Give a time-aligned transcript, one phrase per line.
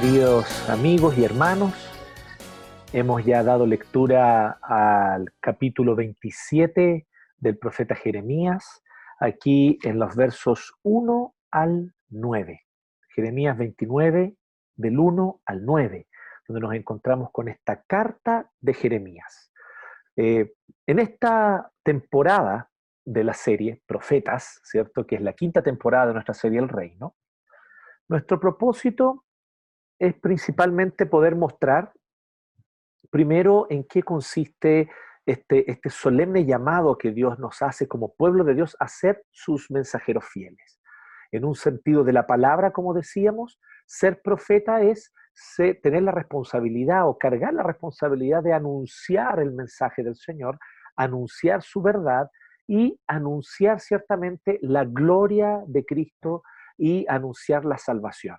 [0.00, 1.72] queridos amigos y hermanos,
[2.92, 8.82] hemos ya dado lectura al capítulo 27 del profeta Jeremías,
[9.20, 12.62] aquí en los versos 1 al 9.
[13.14, 14.34] Jeremías 29,
[14.74, 16.08] del 1 al 9,
[16.48, 19.52] donde nos encontramos con esta carta de Jeremías.
[20.16, 20.54] Eh,
[20.88, 22.68] en esta temporada
[23.04, 25.06] de la serie Profetas, ¿cierto?
[25.06, 27.14] Que es la quinta temporada de nuestra serie El Reino,
[28.08, 29.23] nuestro propósito
[30.06, 31.92] es principalmente poder mostrar,
[33.10, 34.90] primero, en qué consiste
[35.24, 39.70] este, este solemne llamado que Dios nos hace como pueblo de Dios a ser sus
[39.70, 40.80] mensajeros fieles.
[41.32, 45.12] En un sentido de la palabra, como decíamos, ser profeta es
[45.82, 50.58] tener la responsabilidad o cargar la responsabilidad de anunciar el mensaje del Señor,
[50.96, 52.30] anunciar su verdad
[52.68, 56.42] y anunciar ciertamente la gloria de Cristo
[56.76, 58.36] y anunciar la salvación.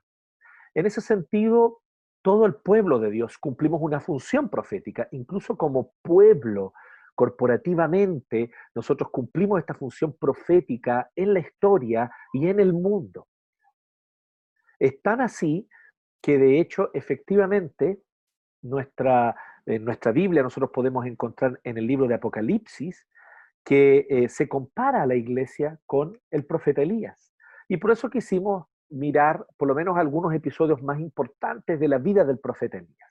[0.76, 1.82] En ese sentido,
[2.22, 6.74] todo el pueblo de Dios cumplimos una función profética, incluso como pueblo
[7.16, 13.28] corporativamente, nosotros cumplimos esta función profética en la historia y en el mundo.
[14.78, 15.68] Es tan así
[16.22, 18.02] que de hecho, efectivamente,
[18.62, 23.08] nuestra, en nuestra Biblia nosotros podemos encontrar en el libro de Apocalipsis
[23.64, 27.34] que eh, se compara a la iglesia con el profeta Elías.
[27.68, 32.24] Y por eso quisimos mirar por lo menos algunos episodios más importantes de la vida
[32.24, 33.10] del profeta Elías.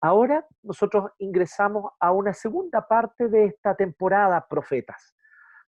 [0.00, 5.14] Ahora nosotros ingresamos a una segunda parte de esta temporada Profetas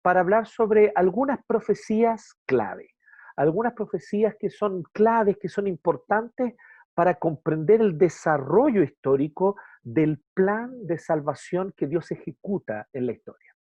[0.02, 2.90] para hablar sobre algunas profecías clave,
[3.36, 6.54] algunas profecías que son claves, que son importantes
[6.94, 13.54] para comprender el desarrollo histórico del plan de salvación que Dios ejecuta en la historia.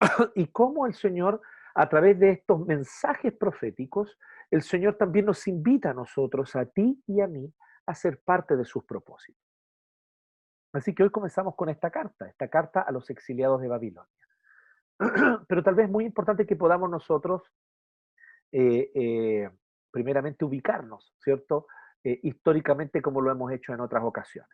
[0.34, 1.40] y cómo el Señor
[1.74, 4.18] a través de estos mensajes proféticos,
[4.50, 7.52] el Señor también nos invita a nosotros, a ti y a mí,
[7.86, 9.42] a ser parte de sus propósitos.
[10.72, 14.08] Así que hoy comenzamos con esta carta, esta carta a los exiliados de Babilonia.
[15.48, 17.42] Pero tal vez muy importante que podamos nosotros,
[18.52, 19.50] eh, eh,
[19.90, 21.66] primeramente, ubicarnos, ¿cierto?
[22.04, 24.50] Eh, históricamente como lo hemos hecho en otras ocasiones.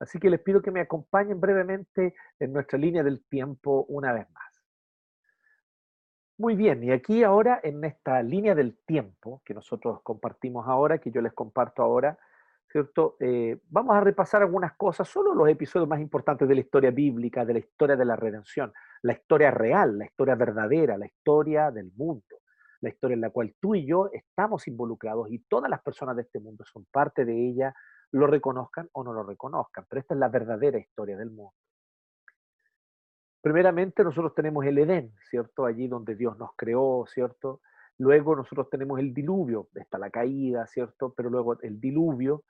[0.00, 4.28] Así que les pido que me acompañen brevemente en nuestra línea del tiempo una vez
[4.30, 4.51] más.
[6.42, 11.12] Muy bien, y aquí ahora en esta línea del tiempo que nosotros compartimos ahora, que
[11.12, 12.18] yo les comparto ahora,
[12.68, 13.14] ¿cierto?
[13.20, 17.44] Eh, vamos a repasar algunas cosas, solo los episodios más importantes de la historia bíblica,
[17.44, 18.72] de la historia de la redención,
[19.02, 22.40] la historia real, la historia verdadera, la historia del mundo,
[22.80, 26.22] la historia en la cual tú y yo estamos involucrados y todas las personas de
[26.22, 27.72] este mundo son parte de ella,
[28.10, 31.61] lo reconozcan o no lo reconozcan, pero esta es la verdadera historia del mundo.
[33.42, 35.66] Primeramente nosotros tenemos el Edén, ¿cierto?
[35.66, 37.60] Allí donde Dios nos creó, ¿cierto?
[37.98, 41.12] Luego nosotros tenemos el diluvio, está la caída, ¿cierto?
[41.12, 42.44] Pero luego el diluvio,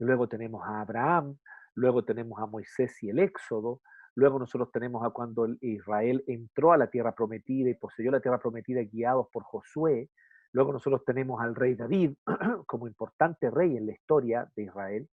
[0.00, 1.38] luego tenemos a Abraham,
[1.76, 3.80] luego tenemos a Moisés y el Éxodo,
[4.16, 8.38] luego nosotros tenemos a cuando Israel entró a la tierra prometida y poseyó la tierra
[8.38, 10.10] prometida guiados por Josué,
[10.52, 12.14] luego nosotros tenemos al rey David
[12.66, 15.08] como importante rey en la historia de Israel,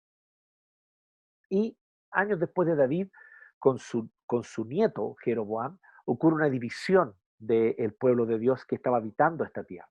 [1.50, 1.76] y
[2.12, 3.08] años después de David
[3.60, 8.98] con su, con su nieto Jeroboam, ocurre una división del pueblo de Dios que estaba
[8.98, 9.88] habitando esta tierra.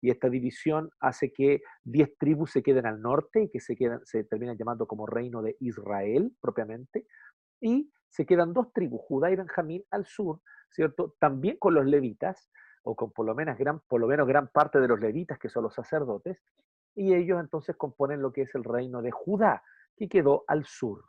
[0.00, 4.00] Y esta división hace que diez tribus se queden al norte y que se, quedan,
[4.04, 7.06] se terminan llamando como reino de Israel propiamente.
[7.60, 10.40] Y se quedan dos tribus, Judá y Benjamín, al sur,
[10.70, 11.14] ¿cierto?
[11.18, 12.50] También con los levitas,
[12.82, 15.48] o con por lo menos gran, por lo menos gran parte de los levitas, que
[15.48, 16.38] son los sacerdotes,
[16.94, 19.62] y ellos entonces componen lo que es el reino de Judá,
[19.96, 21.04] que quedó al sur.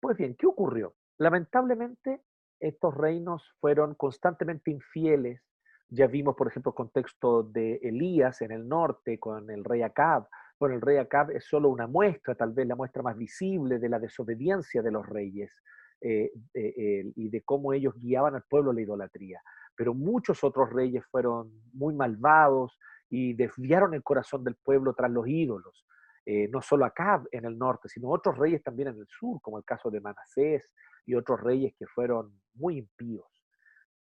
[0.00, 0.94] Pues bien, ¿qué ocurrió?
[1.18, 2.22] Lamentablemente,
[2.60, 5.40] estos reinos fueron constantemente infieles.
[5.88, 10.28] Ya vimos, por ejemplo, el contexto de Elías en el norte con el rey Acab.
[10.58, 13.88] Bueno, el rey Acab es solo una muestra, tal vez la muestra más visible de
[13.88, 15.52] la desobediencia de los reyes
[16.00, 19.40] eh, y de cómo ellos guiaban al pueblo a la idolatría.
[19.76, 22.78] Pero muchos otros reyes fueron muy malvados
[23.08, 25.86] y desviaron el corazón del pueblo tras los ídolos.
[26.28, 29.58] Eh, no solo Acab en el norte, sino otros reyes también en el sur, como
[29.58, 30.72] el caso de Manasés
[31.06, 33.26] y otros reyes que fueron muy impíos.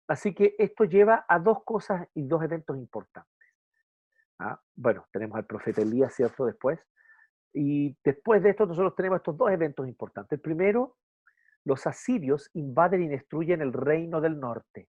[0.08, 3.32] Así que esto lleva a dos cosas y dos eventos importantes.
[4.38, 4.62] ¿ah?
[4.76, 6.46] Bueno, tenemos al profeta Elías, ¿cierto?
[6.46, 6.80] Después.
[7.52, 10.40] Y después de esto nosotros tenemos estos dos eventos importantes.
[10.40, 10.98] Primero,
[11.66, 14.88] los asirios invaden y destruyen el reino del norte.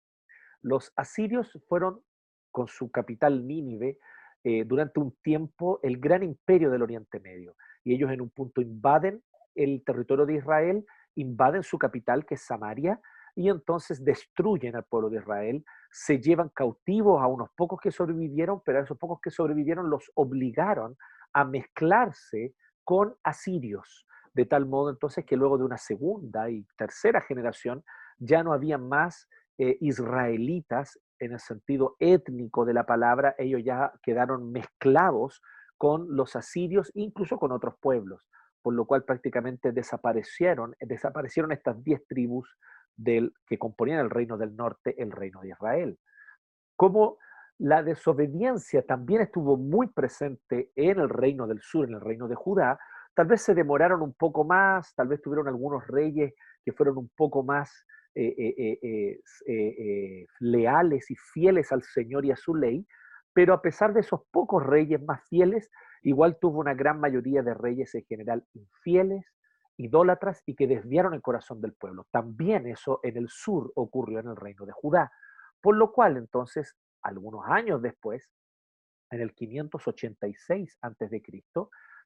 [0.61, 2.03] Los asirios fueron,
[2.51, 3.97] con su capital Nínive,
[4.43, 7.55] eh, durante un tiempo el gran imperio del Oriente Medio.
[7.83, 9.23] Y ellos en un punto invaden
[9.55, 10.85] el territorio de Israel,
[11.15, 12.99] invaden su capital, que es Samaria,
[13.35, 18.61] y entonces destruyen al pueblo de Israel, se llevan cautivos a unos pocos que sobrevivieron,
[18.63, 20.97] pero a esos pocos que sobrevivieron los obligaron
[21.33, 22.53] a mezclarse
[22.83, 27.83] con asirios, de tal modo entonces que luego de una segunda y tercera generación
[28.17, 33.91] ya no había más eh, israelitas en el sentido étnico de la palabra, ellos ya
[34.01, 35.41] quedaron mezclados
[35.77, 38.27] con los asirios, incluso con otros pueblos,
[38.61, 42.57] por lo cual prácticamente desaparecieron, desaparecieron estas diez tribus
[42.95, 45.99] del, que componían el reino del norte, el reino de Israel.
[46.75, 47.17] Como
[47.59, 52.35] la desobediencia también estuvo muy presente en el reino del sur, en el reino de
[52.35, 52.79] Judá,
[53.13, 56.33] tal vez se demoraron un poco más, tal vez tuvieron algunos reyes
[56.63, 62.35] que fueron un poco más eh, eh, eh, leales y fieles al Señor y a
[62.35, 62.85] su ley,
[63.33, 65.71] pero a pesar de esos pocos reyes más fieles,
[66.03, 69.25] igual tuvo una gran mayoría de reyes en general infieles,
[69.77, 72.05] idólatras y que desviaron el corazón del pueblo.
[72.11, 75.11] También eso en el sur ocurrió en el reino de Judá,
[75.59, 78.29] por lo cual entonces, algunos años después,
[79.09, 81.23] en el 586 a.C.,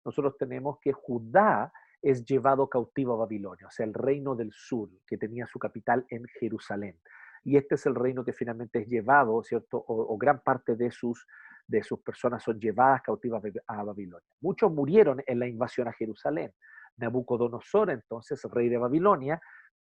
[0.05, 4.89] nosotros tenemos que Judá es llevado cautivo a Babilonia, o sea, el reino del sur,
[5.05, 6.99] que tenía su capital en Jerusalén.
[7.43, 9.83] Y este es el reino que finalmente es llevado, ¿cierto?
[9.87, 11.25] O, gran parte de sus,
[11.65, 14.27] de sus personas son llevadas cautivas a Babilonia.
[14.41, 16.53] Muchos murieron en la invasión a Jerusalén.
[16.97, 19.39] Nabucodonosor, entonces, rey de Babilonia,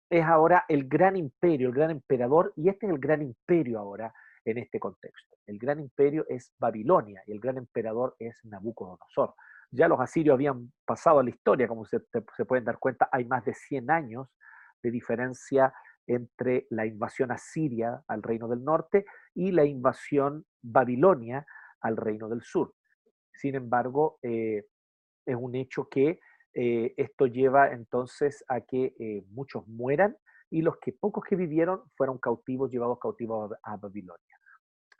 [0.08, 4.12] es ahora el gran imperio, el gran emperador, y este es el gran imperio ahora
[4.44, 5.36] en este contexto.
[5.46, 9.34] El gran imperio es Babilonia y el gran emperador es Nabucodonosor.
[9.70, 12.00] Ya los asirios habían pasado a la historia, como se,
[12.46, 14.28] pueden dar cuenta, hay más de 100 años
[14.82, 15.72] de diferencia
[16.06, 21.46] entre la invasión asiria al reino del norte y la invasión babilonia
[21.80, 22.74] al reino del sur.
[23.32, 24.64] Sin embargo, eh,
[25.24, 26.18] es un hecho que
[26.52, 30.16] eh, esto lleva entonces a que eh, muchos mueran
[30.50, 34.38] y los que pocos que vivieron fueron cautivos, llevados cautivos a, Babilonia.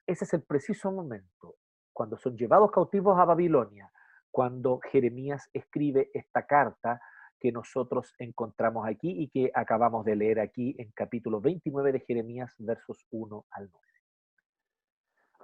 [0.06, 1.56] Ese es el preciso momento,
[1.92, 3.90] cuando son llevados cautivos a Babilonia,
[4.30, 7.00] cuando Jeremías escribe esta carta
[7.40, 12.54] que nosotros encontramos aquí y que acabamos de leer aquí en capítulo 29 de Jeremías,
[12.58, 13.86] versos 1 al 9.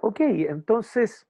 [0.01, 1.27] Ok, entonces,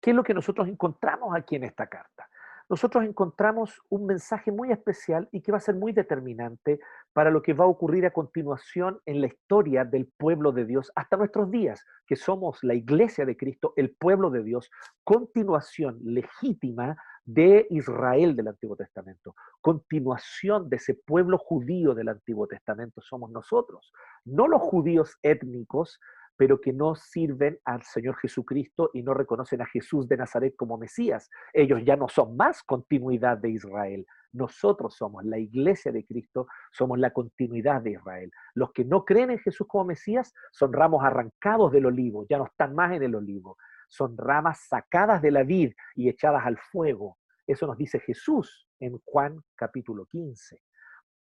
[0.00, 2.28] ¿qué es lo que nosotros encontramos aquí en esta carta?
[2.68, 6.80] Nosotros encontramos un mensaje muy especial y que va a ser muy determinante
[7.12, 10.90] para lo que va a ocurrir a continuación en la historia del pueblo de Dios
[10.94, 14.70] hasta nuestros días, que somos la iglesia de Cristo, el pueblo de Dios,
[15.04, 23.00] continuación legítima de Israel del Antiguo Testamento, continuación de ese pueblo judío del Antiguo Testamento
[23.00, 23.92] somos nosotros,
[24.24, 26.00] no los judíos étnicos,
[26.42, 30.76] pero que no sirven al Señor Jesucristo y no reconocen a Jesús de Nazaret como
[30.76, 31.30] Mesías.
[31.52, 34.04] Ellos ya no son más continuidad de Israel.
[34.32, 38.32] Nosotros somos la iglesia de Cristo, somos la continuidad de Israel.
[38.54, 42.46] Los que no creen en Jesús como Mesías son ramos arrancados del olivo, ya no
[42.46, 43.56] están más en el olivo.
[43.88, 47.18] Son ramas sacadas de la vid y echadas al fuego.
[47.46, 50.60] Eso nos dice Jesús en Juan capítulo 15.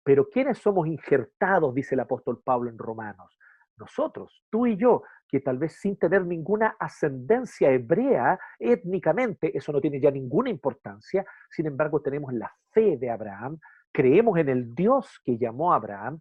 [0.03, 3.37] Pero ¿quiénes somos injertados, dice el apóstol Pablo en Romanos?
[3.77, 9.81] Nosotros, tú y yo, que tal vez sin tener ninguna ascendencia hebrea étnicamente, eso no
[9.81, 13.59] tiene ya ninguna importancia, sin embargo tenemos la fe de Abraham,
[13.91, 16.19] creemos en el Dios que llamó a Abraham,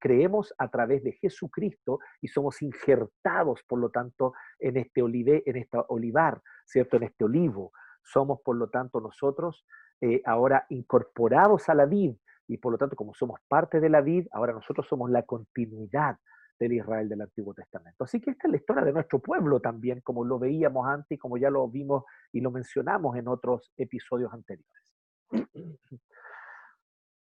[0.00, 5.56] creemos a través de Jesucristo y somos injertados, por lo tanto, en este, olive, en
[5.56, 6.98] este olivar, ¿cierto?
[6.98, 7.72] En este olivo.
[8.02, 9.66] Somos, por lo tanto, nosotros
[10.02, 12.14] eh, ahora incorporados a la vid
[12.46, 16.18] y, por lo tanto, como somos parte de la vid, ahora nosotros somos la continuidad
[16.58, 18.04] del Israel del Antiguo Testamento.
[18.04, 21.18] Así que esta es la historia de nuestro pueblo también, como lo veíamos antes y
[21.18, 24.94] como ya lo vimos y lo mencionamos en otros episodios anteriores.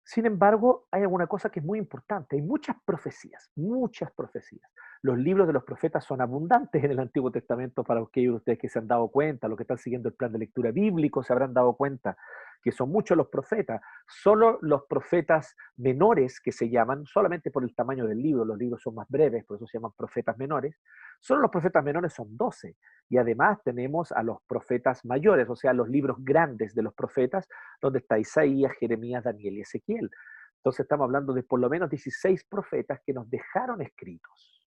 [0.09, 2.37] Sin embargo, hay alguna cosa que es muy importante.
[2.37, 4.73] Hay muchas profecías, muchas profecías.
[5.03, 8.59] Los libros de los profetas son abundantes en el Antiguo Testamento para aquellos de ustedes
[8.59, 11.35] que se han dado cuenta, los que están siguiendo el plan de lectura bíblico se
[11.35, 12.17] habrán dado cuenta
[12.63, 17.75] que son muchos los profetas, solo los profetas menores que se llaman, solamente por el
[17.75, 20.77] tamaño del libro, los libros son más breves, por eso se llaman profetas menores,
[21.21, 22.77] solo los profetas menores son doce.
[23.11, 27.49] Y además tenemos a los profetas mayores, o sea, los libros grandes de los profetas,
[27.81, 29.98] donde está Isaías, Jeremías, Daniel y Ezequiel.
[30.01, 34.67] Entonces estamos hablando de por lo menos 16 profetas que nos dejaron escritos.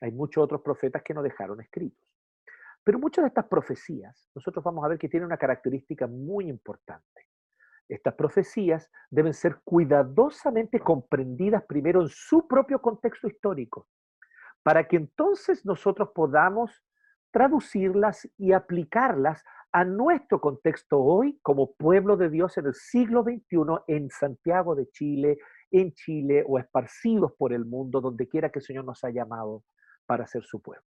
[0.00, 2.06] Hay muchos otros profetas que nos dejaron escritos.
[2.84, 7.26] Pero muchas de estas profecías, nosotros vamos a ver que tienen una característica muy importante.
[7.88, 13.88] Estas profecías deben ser cuidadosamente comprendidas primero en su propio contexto histórico,
[14.62, 16.84] para que entonces nosotros podamos
[17.30, 23.58] traducirlas y aplicarlas a nuestro contexto hoy como pueblo de Dios en el siglo XXI
[23.88, 25.38] en Santiago de Chile,
[25.70, 29.64] en Chile o esparcidos por el mundo, donde quiera que el Señor nos ha llamado
[30.06, 30.86] para ser su pueblo.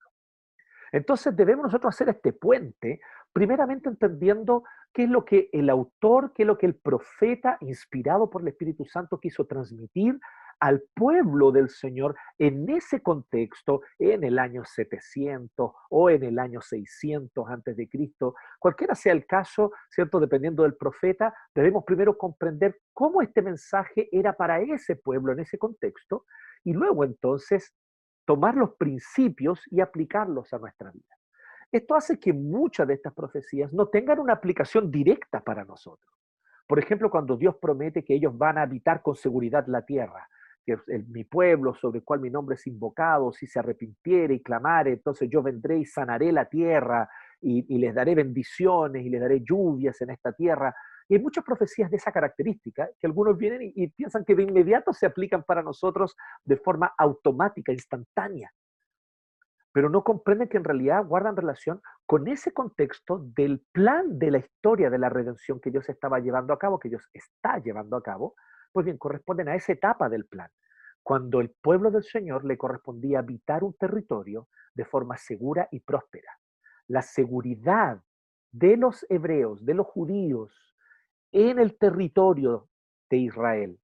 [0.93, 3.01] Entonces debemos nosotros hacer este puente,
[3.33, 8.31] primeramente entendiendo qué es lo que el autor, qué es lo que el profeta, inspirado
[8.31, 10.19] por el Espíritu Santo, quiso transmitir
[10.61, 16.61] al pueblo del Señor en ese contexto, en el año 700 o en el año
[16.61, 20.21] 600 antes de Cristo, cualquiera sea el caso, ¿cierto?
[20.21, 25.59] Dependiendo del profeta, debemos primero comprender cómo este mensaje era para ese pueblo en ese
[25.59, 26.25] contexto
[26.65, 27.75] y luego entonces
[28.27, 31.17] tomar los principios y aplicarlos a nuestra vida.
[31.71, 36.11] Esto hace que muchas de estas profecías no tengan una aplicación directa para nosotros.
[36.67, 40.29] Por ejemplo, cuando Dios promete que ellos van a habitar con seguridad la tierra,
[40.69, 44.93] que mi pueblo sobre el cual mi nombre es invocado, si se arrepintiere y clamare,
[44.93, 47.09] entonces yo vendré y sanaré la tierra
[47.41, 50.75] y, les daré bendiciones y les daré lluvias en esta tierra.
[51.09, 54.43] Y hay muchas profecías de esa característica que algunos vienen y, y piensan que de
[54.43, 58.53] inmediato se aplican para nosotros de forma automática, instantánea
[59.71, 64.39] pero no comprenden que en realidad guardan relación con ese contexto del plan de la
[64.39, 68.03] historia de la redención que Dios estaba llevando a cabo, que Dios está llevando a
[68.03, 68.35] cabo,
[68.73, 70.51] pues bien, corresponden a esa etapa del plan,
[71.03, 76.39] cuando el pueblo del Señor le correspondía habitar un territorio de forma segura y próspera.
[76.87, 78.03] La seguridad
[78.51, 80.75] de los hebreos, de los judíos,
[81.33, 82.69] en el territorio
[83.11, 83.79] de Israel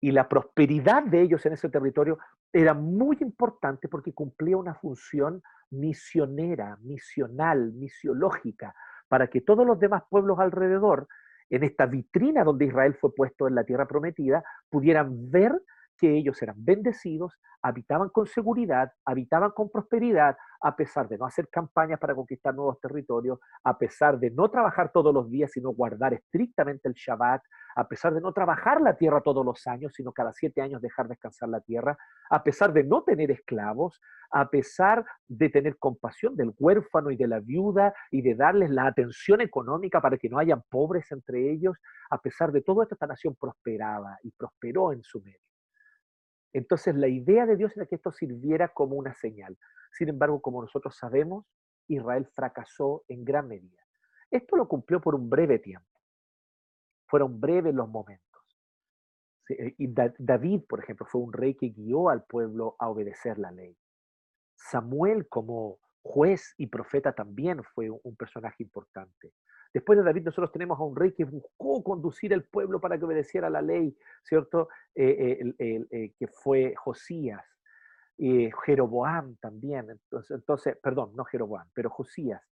[0.00, 2.18] y la prosperidad de ellos en ese territorio
[2.52, 8.74] era muy importante porque cumplía una función misionera, misional, misiológica,
[9.08, 11.06] para que todos los demás pueblos alrededor
[11.50, 15.52] en esta vitrina donde Israel fue puesto en la tierra prometida, pudieran ver
[16.00, 21.48] que ellos eran bendecidos, habitaban con seguridad, habitaban con prosperidad, a pesar de no hacer
[21.48, 26.14] campañas para conquistar nuevos territorios, a pesar de no trabajar todos los días, sino guardar
[26.14, 27.42] estrictamente el Shabbat,
[27.76, 31.06] a pesar de no trabajar la tierra todos los años, sino cada siete años dejar
[31.06, 31.96] descansar la tierra,
[32.30, 37.26] a pesar de no tener esclavos, a pesar de tener compasión del huérfano y de
[37.26, 41.76] la viuda y de darles la atención económica para que no hayan pobres entre ellos,
[42.10, 45.49] a pesar de todo esto, esta nación prosperaba y prosperó en su medio.
[46.52, 49.56] Entonces la idea de Dios era que esto sirviera como una señal.
[49.92, 51.46] Sin embargo, como nosotros sabemos,
[51.88, 53.82] Israel fracasó en gran medida.
[54.30, 55.86] Esto lo cumplió por un breve tiempo.
[57.08, 58.26] Fueron breves los momentos.
[59.48, 63.50] Eh, y David, por ejemplo, fue un rey que guió al pueblo a obedecer la
[63.50, 63.76] ley.
[64.56, 69.32] Samuel como juez y profeta también fue un personaje importante.
[69.72, 73.04] Después de David nosotros tenemos a un rey que buscó conducir al pueblo para que
[73.04, 74.68] obedeciera la ley, ¿cierto?
[74.94, 77.44] Eh, eh, que fue Josías.
[78.66, 82.42] Jeroboam también, entonces, entonces, perdón, no Jeroboam, pero Josías.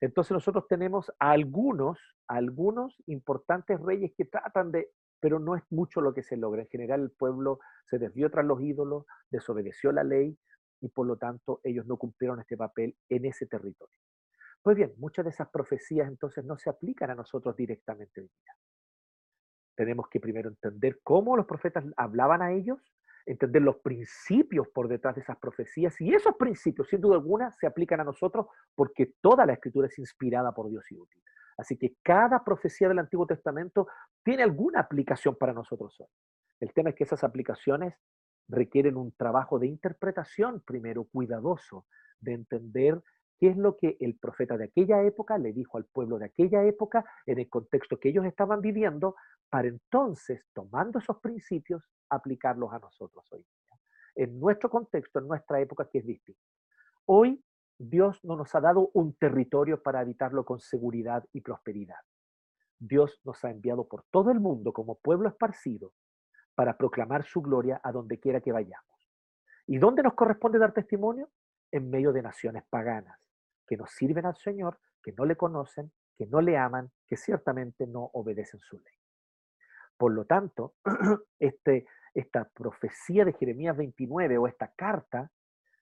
[0.00, 4.90] Entonces nosotros tenemos a algunos, algunos importantes reyes que tratan de,
[5.20, 6.60] pero no es mucho lo que se logra.
[6.60, 10.36] En general el pueblo se desvió tras los ídolos, desobedeció la ley
[10.82, 13.98] y por lo tanto ellos no cumplieron este papel en ese territorio.
[14.64, 18.56] Pues bien, muchas de esas profecías entonces no se aplican a nosotros directamente hoy día.
[19.76, 22.80] Tenemos que primero entender cómo los profetas hablaban a ellos,
[23.26, 27.66] entender los principios por detrás de esas profecías y esos principios, sin duda alguna, se
[27.66, 31.22] aplican a nosotros porque toda la escritura es inspirada por Dios y útil.
[31.58, 33.86] Así que cada profecía del Antiguo Testamento
[34.22, 36.08] tiene alguna aplicación para nosotros hoy.
[36.60, 37.94] El tema es que esas aplicaciones
[38.48, 41.84] requieren un trabajo de interpretación primero cuidadoso,
[42.18, 43.02] de entender
[43.38, 46.64] qué es lo que el profeta de aquella época le dijo al pueblo de aquella
[46.64, 49.16] época en el contexto que ellos estaban viviendo,
[49.50, 53.78] para entonces, tomando esos principios, aplicarlos a nosotros hoy día.
[54.16, 56.40] En nuestro contexto, en nuestra época, que es distinto.
[57.06, 57.42] Hoy
[57.78, 61.98] Dios no nos ha dado un territorio para habitarlo con seguridad y prosperidad.
[62.78, 65.92] Dios nos ha enviado por todo el mundo como pueblo esparcido
[66.54, 68.86] para proclamar su gloria a donde quiera que vayamos.
[69.66, 71.30] ¿Y dónde nos corresponde dar testimonio?
[71.72, 73.23] En medio de naciones paganas
[73.66, 77.86] que nos sirven al Señor, que no le conocen, que no le aman, que ciertamente
[77.86, 78.94] no obedecen su ley.
[79.96, 80.74] Por lo tanto,
[81.38, 85.30] este, esta profecía de Jeremías 29 o esta carta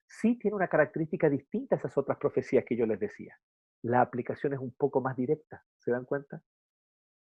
[0.07, 3.37] sí tiene una característica distinta a esas otras profecías que yo les decía.
[3.81, 6.41] La aplicación es un poco más directa, ¿se dan cuenta?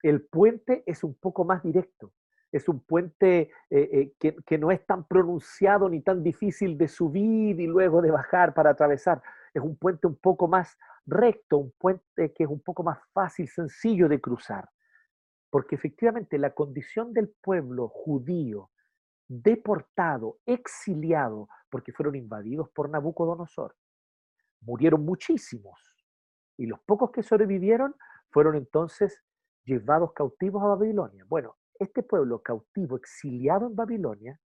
[0.02, 2.12] El puente es un poco más directo,
[2.52, 7.60] es un puente eh, eh, que, no es tan pronunciado ni tan difícil de subir
[7.60, 9.22] y luego de bajar para atravesar,
[9.54, 10.76] es un puente un poco más
[11.06, 14.68] recto, un puente que es un poco más fácil, sencillo de cruzar.
[15.50, 18.70] Porque efectivamente la condición del pueblo judío,
[19.26, 23.74] deportado, exiliado, porque fueron invadidos por Nabucodonosor,
[24.60, 25.78] murieron muchísimos.
[26.56, 27.94] Y los pocos que sobrevivieron
[28.30, 29.22] fueron entonces
[29.64, 31.24] llevados cautivos a Babilonia.
[31.28, 34.40] Bueno, este pueblo cautivo, exiliado en Babilonia,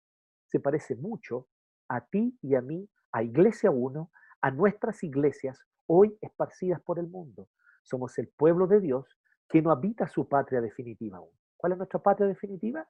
[0.47, 1.49] se parece mucho
[1.89, 4.11] a ti y a mí, a Iglesia 1,
[4.43, 7.49] a nuestras iglesias hoy esparcidas por el mundo.
[7.83, 9.07] Somos el pueblo de Dios
[9.49, 11.31] que no habita su patria definitiva aún.
[11.57, 12.87] ¿Cuál es nuestra patria definitiva?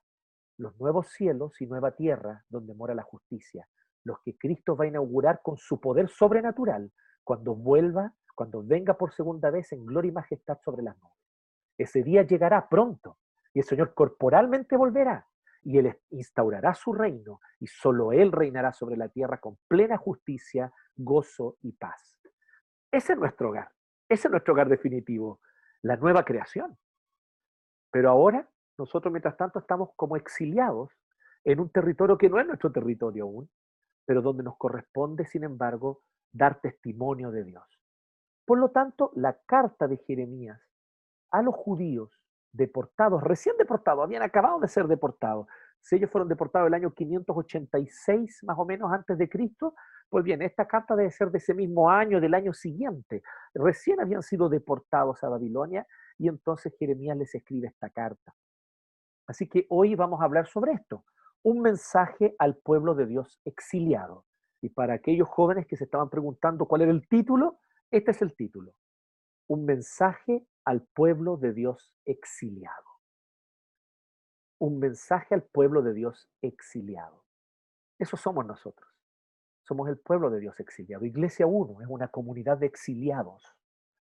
[0.56, 3.68] Los nuevos cielos y nueva tierra donde mora la justicia,
[4.04, 6.90] los que Cristo va a inaugurar con su poder sobrenatural
[7.22, 11.18] cuando vuelva, cuando venga por segunda vez en gloria y majestad sobre las nubes.
[11.78, 13.18] Ese día llegará pronto
[13.52, 15.26] y el Señor corporalmente volverá
[15.62, 20.72] y Él instaurará su reino y solo Él reinará sobre la tierra con plena justicia,
[20.96, 22.18] gozo y paz.
[22.90, 23.70] Ese es nuestro hogar,
[24.08, 25.40] ese es nuestro hogar definitivo,
[25.82, 26.76] la nueva creación.
[27.90, 30.90] Pero ahora nosotros mientras tanto estamos como exiliados
[31.44, 33.50] en un territorio que no es nuestro territorio aún,
[34.04, 36.02] pero donde nos corresponde, sin embargo,
[36.32, 37.64] dar testimonio de Dios.
[38.44, 40.60] Por lo tanto, la carta de Jeremías
[41.30, 42.21] a los judíos
[42.52, 45.46] deportados, recién deportados, habían acabado de ser deportados.
[45.80, 49.74] Si ellos fueron deportados el año 586 más o menos antes de Cristo,
[50.08, 53.22] pues bien, esta carta debe ser de ese mismo año, del año siguiente.
[53.54, 55.86] Recién habían sido deportados a Babilonia
[56.18, 58.34] y entonces Jeremías les escribe esta carta.
[59.26, 61.04] Así que hoy vamos a hablar sobre esto,
[61.42, 64.24] un mensaje al pueblo de Dios exiliado.
[64.60, 67.58] Y para aquellos jóvenes que se estaban preguntando cuál era el título,
[67.90, 68.74] este es el título.
[69.48, 72.86] Un mensaje al pueblo de Dios exiliado.
[74.58, 77.24] Un mensaje al pueblo de Dios exiliado.
[77.98, 78.88] Eso somos nosotros.
[79.62, 81.04] Somos el pueblo de Dios exiliado.
[81.04, 83.44] Iglesia 1 es una comunidad de exiliados,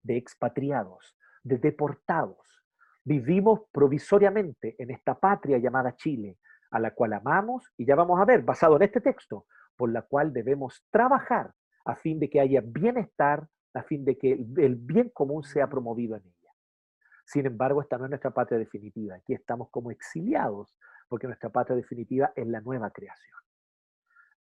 [0.04, 2.63] de expatriados, de deportados.
[3.04, 6.38] Vivimos provisoriamente en esta patria llamada Chile,
[6.71, 9.45] a la cual amamos y ya vamos a ver, basado en este texto,
[9.76, 11.54] por la cual debemos trabajar
[11.86, 16.15] a fin de que haya bienestar, a fin de que el bien común sea promovido
[16.15, 16.40] en ella.
[17.25, 19.15] Sin embargo, esta no es nuestra patria definitiva.
[19.15, 20.75] Aquí estamos como exiliados,
[21.07, 23.38] porque nuestra patria definitiva es la nueva creación.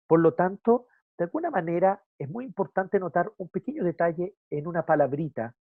[0.08, 0.88] Por lo tanto,
[1.18, 5.54] de alguna manera es muy importante notar un pequeño detalle en una palabrita,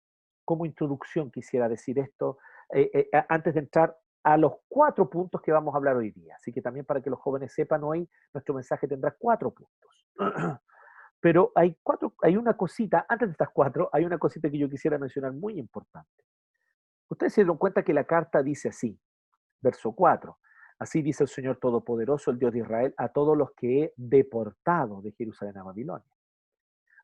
[0.45, 2.39] como introducción quisiera decir esto,
[2.73, 6.35] eh, eh, antes de entrar a los cuatro puntos que vamos a hablar hoy día.
[6.37, 10.07] Así que también para que los jóvenes sepan hoy, nuestro mensaje tendrá cuatro puntos.
[11.21, 14.69] Pero hay, cuatro, hay una cosita, antes de estas cuatro, hay una cosita que yo
[14.69, 16.25] quisiera mencionar muy importante.
[17.09, 18.99] Ustedes se dieron cuenta que la carta dice así,
[19.61, 20.39] verso 4.
[20.79, 25.03] Así dice el Señor Todopoderoso, el Dios de Israel, a todos los que he deportado
[25.03, 26.13] de Jerusalén a Babilonia.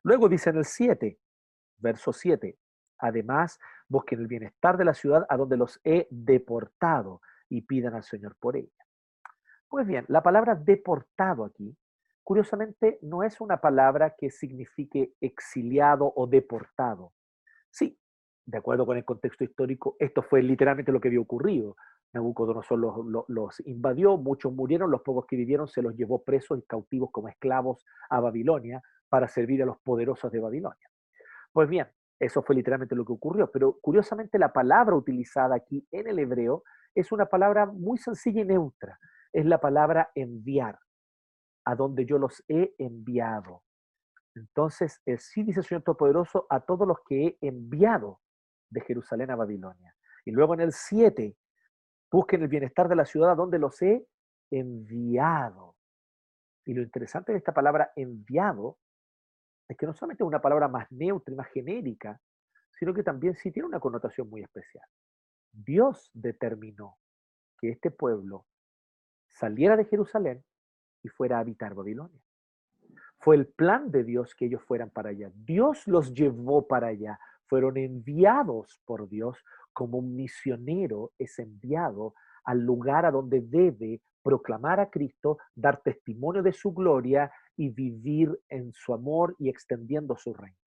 [0.03, 1.19] Luego dice en el 7,
[1.77, 2.57] verso 7,
[2.99, 8.03] además busquen el bienestar de la ciudad a donde los he deportado y pidan al
[8.03, 8.69] Señor por ella.
[9.67, 11.75] Pues bien, la palabra deportado aquí,
[12.23, 17.11] curiosamente, no es una palabra que signifique exiliado o deportado.
[17.71, 17.99] Sí,
[18.45, 21.75] de acuerdo con el contexto histórico, esto fue literalmente lo que había ocurrido.
[22.13, 26.61] Nabucodonosor los, los, invadió, muchos murieron, los pocos que vivieron se los llevó presos y
[26.63, 30.89] cautivos como esclavos a Babilonia para servir a los poderosos de Babilonia.
[31.51, 31.87] Pues bien,
[32.19, 36.63] eso fue literalmente lo que ocurrió, pero curiosamente la palabra utilizada aquí en el hebreo
[36.93, 38.99] es una palabra muy sencilla y neutra,
[39.33, 40.77] es la palabra enviar,
[41.65, 43.63] a donde yo los he enviado.
[44.35, 48.19] Entonces, sí dice el Señor Todopoderoso a todos los que he enviado
[48.75, 49.95] de Jerusalén a Babilonia.
[50.25, 51.35] Y luego en el 7,
[52.11, 54.05] busquen el bienestar de la ciudad donde los he
[54.51, 55.75] enviado.
[56.65, 58.77] Y lo interesante de esta palabra enviado
[59.67, 62.19] es que no solamente es una palabra más neutra y más genérica,
[62.71, 64.85] sino que también sí tiene una connotación muy especial.
[65.51, 66.97] Dios determinó
[67.59, 68.45] que este pueblo
[69.29, 70.43] saliera de Jerusalén
[71.01, 72.21] y fuera a habitar Babilonia.
[73.19, 75.31] Fue el plan de Dios que ellos fueran para allá.
[75.33, 79.37] Dios los llevó para allá fueron enviados por Dios
[79.73, 82.13] como un misionero es enviado
[82.45, 88.39] al lugar a donde debe proclamar a Cristo, dar testimonio de su gloria y vivir
[88.49, 90.57] en su amor y extendiendo su reino.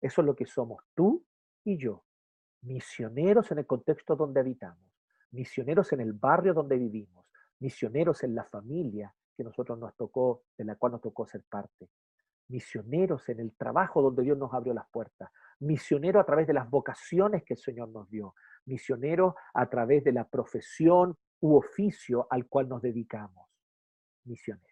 [0.00, 1.24] Eso es lo que somos tú
[1.64, 2.04] y yo,
[2.62, 4.84] misioneros en el contexto donde habitamos,
[5.30, 7.24] misioneros en el barrio donde vivimos,
[7.60, 11.88] misioneros en la familia que nosotros nos tocó, de la cual nos tocó ser parte,
[12.48, 16.68] misioneros en el trabajo donde Dios nos abrió las puertas, misionero a través de las
[16.68, 18.34] vocaciones que el Señor nos dio,
[18.66, 23.48] misionero a través de la profesión u oficio al cual nos dedicamos,
[24.24, 24.70] misioneros.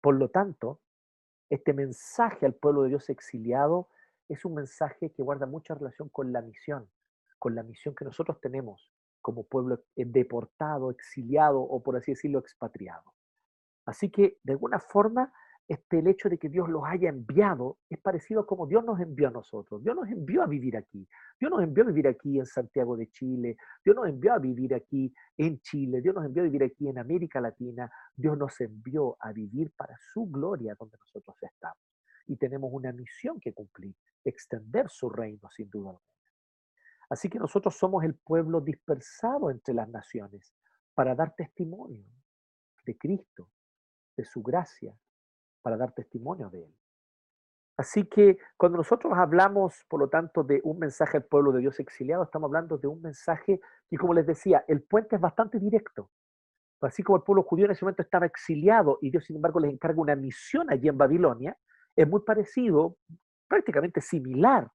[0.00, 0.80] Por lo tanto,
[1.50, 3.88] este mensaje al pueblo de Dios exiliado
[4.28, 6.90] es un mensaje que guarda mucha relación con la misión,
[7.38, 13.14] con la misión que nosotros tenemos como pueblo deportado, exiliado o por así decirlo, expatriado.
[13.86, 15.32] Así que, de alguna forma,
[15.72, 19.00] este, el hecho de que Dios los haya enviado es parecido a como Dios nos
[19.00, 19.82] envió a nosotros.
[19.82, 21.08] Dios nos envió a vivir aquí.
[21.40, 23.56] Dios nos envió a vivir aquí en Santiago de Chile.
[23.82, 26.02] Dios nos envió a vivir aquí en Chile.
[26.02, 27.90] Dios nos envió a vivir aquí en América Latina.
[28.14, 31.82] Dios nos envió a vivir para su gloria donde nosotros estamos.
[32.26, 36.06] Y tenemos una misión que cumplir, extender su reino sin duda alguna.
[37.08, 40.52] Así que nosotros somos el pueblo dispersado entre las naciones
[40.92, 42.04] para dar testimonio
[42.84, 43.48] de Cristo,
[44.18, 44.94] de su gracia,
[45.62, 46.74] para dar testimonio de Él.
[47.76, 51.80] Así que cuando nosotros hablamos, por lo tanto, de un mensaje al pueblo de Dios
[51.80, 56.10] exiliado, estamos hablando de un mensaje que, como les decía, el puente es bastante directo.
[56.82, 59.72] Así como el pueblo judío en ese momento estaba exiliado y Dios, sin embargo, les
[59.72, 61.56] encarga una misión allí en Babilonia,
[61.96, 62.96] es muy parecido,
[63.48, 64.70] prácticamente similar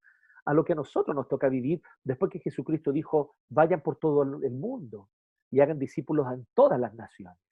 [0.45, 4.23] a lo que a nosotros nos toca vivir después que Jesucristo dijo, vayan por todo
[4.23, 5.09] el mundo
[5.51, 7.46] y hagan discípulos en todas las naciones.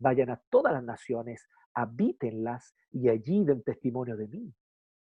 [0.00, 4.52] Vayan a todas las naciones, habítenlas y allí den testimonio de mí.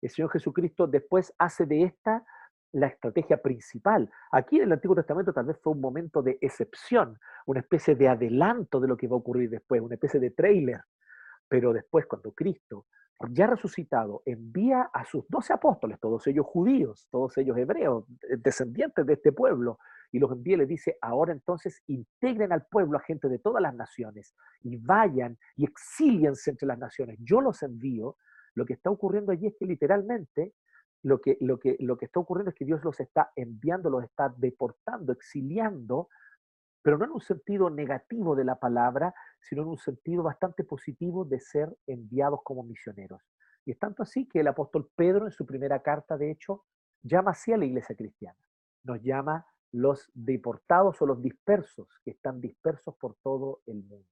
[0.02, 2.24] El Señor Jesucristo después hace de esta
[2.72, 4.10] la estrategia principal.
[4.32, 8.08] Aquí en el Antiguo Testamento tal vez fue un momento de excepción, una especie de
[8.08, 10.80] adelanto de lo que va a ocurrir después, una especie de trailer.
[11.48, 12.86] Pero después, cuando Cristo,
[13.30, 18.04] ya resucitado, envía a sus doce apóstoles, todos ellos judíos, todos ellos hebreos,
[18.38, 19.78] descendientes de este pueblo,
[20.12, 23.62] y los envía y les dice, ahora entonces integren al pueblo a gente de todas
[23.62, 27.18] las naciones y vayan y exíliense entre las naciones.
[27.20, 28.16] Yo los envío.
[28.54, 30.52] Lo que está ocurriendo allí es que literalmente
[31.02, 34.04] lo que, lo que, lo que está ocurriendo es que Dios los está enviando, los
[34.04, 36.08] está deportando, exiliando,
[36.82, 41.24] pero no en un sentido negativo de la palabra, sino en un sentido bastante positivo
[41.24, 43.22] de ser enviados como misioneros.
[43.64, 46.64] Y es tanto así que el apóstol Pedro en su primera carta, de hecho,
[47.02, 48.38] llama así a la iglesia cristiana.
[48.84, 54.08] Nos llama los deportados o los dispersos, que están dispersos por todo el mundo.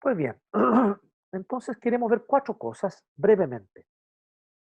[0.00, 0.36] Pues bien,
[1.32, 3.86] entonces queremos ver cuatro cosas brevemente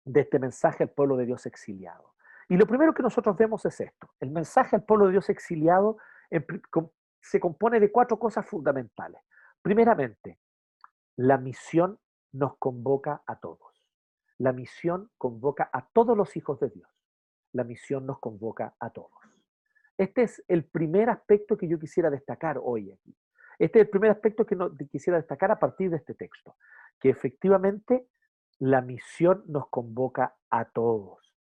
[0.04, 2.14] de este mensaje al pueblo de Dios exiliado.
[2.48, 4.08] Y lo primero que nosotros vemos es esto.
[4.20, 5.98] El mensaje al pueblo de Dios exiliado
[7.20, 9.20] se compone de cuatro cosas fundamentales.
[9.62, 10.38] Primeramente,
[11.16, 11.98] la misión
[12.32, 13.84] nos convoca a todos.
[14.38, 16.88] La misión convoca a todos los hijos de Dios.
[17.52, 19.25] La misión nos convoca a todos.
[19.98, 23.16] Este es el primer aspecto que yo quisiera destacar hoy aquí.
[23.58, 26.56] Este es el primer aspecto que no, quisiera destacar a partir de este texto,
[27.00, 28.06] que efectivamente
[28.58, 31.34] la misión nos convoca a todos.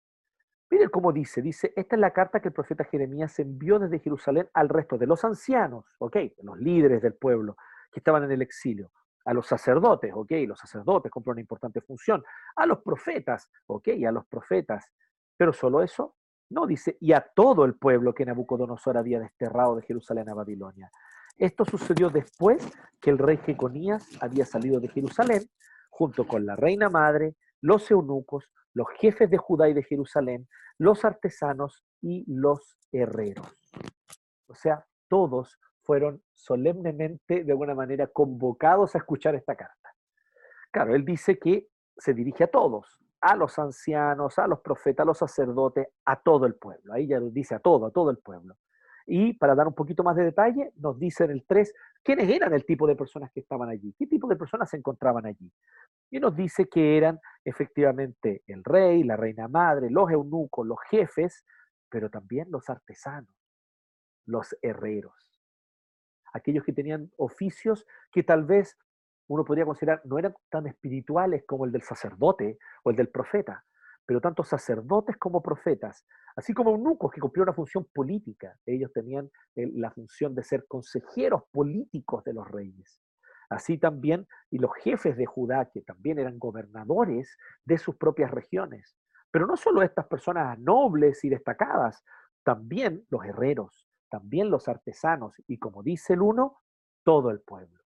[0.70, 4.50] Miren cómo dice, dice, esta es la carta que el profeta Jeremías envió desde Jerusalén
[4.54, 6.18] al resto de los ancianos, ¿ok?
[6.42, 7.58] Los líderes del pueblo
[7.92, 8.92] que estaban en el exilio,
[9.26, 10.32] a los sacerdotes, ¿ok?
[10.48, 12.24] Los sacerdotes cumplen una importante función,
[12.56, 13.90] a los profetas, ¿ok?
[14.08, 14.92] A los profetas.
[15.38, 16.16] Pero solo eso,
[16.54, 20.90] no, dice, y a todo el pueblo que Nabucodonosor había desterrado de Jerusalén a Babilonia.
[21.38, 22.66] Esto sucedió después
[23.02, 25.44] que el rey Jeconías había salido de Jerusalén,
[25.90, 31.04] junto con la reina madre, los eunucos, los jefes de Judá y de Jerusalén, los
[31.06, 33.48] artesanos y los herreros.
[34.48, 39.94] O sea, todos fueron solemnemente, de alguna manera, convocados a escuchar esta carta.
[40.72, 45.08] Claro, él dice que se dirige a todos, a los ancianos, a los profetas, a
[45.08, 46.92] los sacerdotes, a todo el pueblo.
[46.92, 48.58] Ahí ya dice a todo, a todo el pueblo.
[49.06, 52.54] Y para dar un poquito más de detalle, nos dice en el 3 quiénes eran
[52.54, 55.50] el tipo de personas que estaban allí, qué tipo de personas se encontraban allí.
[56.12, 61.46] Y nos dice que eran efectivamente el rey, la reina madre, los eunucos, los jefes,
[61.90, 63.34] pero también los artesanos,
[64.26, 65.40] los herreros.
[66.34, 68.78] Aquellos que tenían oficios que tal vez
[69.34, 73.64] uno podría considerar no eran tan espirituales como el del sacerdote o el del profeta,
[74.06, 78.56] pero tanto sacerdotes como profetas, así como eunucos que cumplían una función política.
[78.66, 83.02] Ellos tenían eh, la función de ser consejeros políticos de los reyes.
[83.50, 88.96] Así también, y los jefes de Judá, que también eran gobernadores de sus propias regiones.
[89.32, 92.04] Pero no solo estas personas nobles y destacadas,
[92.44, 96.62] también los herreros, también los artesanos, y como dice el uno,
[97.04, 97.83] todo el pueblo.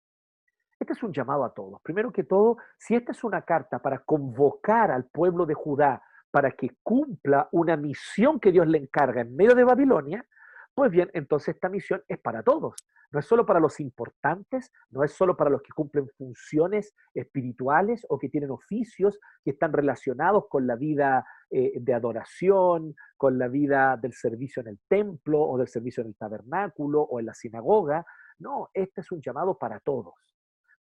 [0.84, 1.82] Este es un llamado a todos.
[1.82, 6.52] Primero que todo, si esta es una carta para convocar al pueblo de Judá para
[6.52, 10.28] que cumpla una misión que Dios le encarga en medio de Babilonia,
[10.76, 12.76] pues bien, entonces esta misión es para todos.
[13.14, 18.06] No es solo para los importantes, no es solo para los que cumplen funciones espirituales
[18.10, 23.48] o que tienen oficios que están relacionados con la vida eh, de adoración, con la
[23.48, 27.34] vida del servicio en el templo o del servicio en el tabernáculo o en la
[27.34, 28.06] sinagoga.
[28.40, 30.33] No, este es un llamado para todos.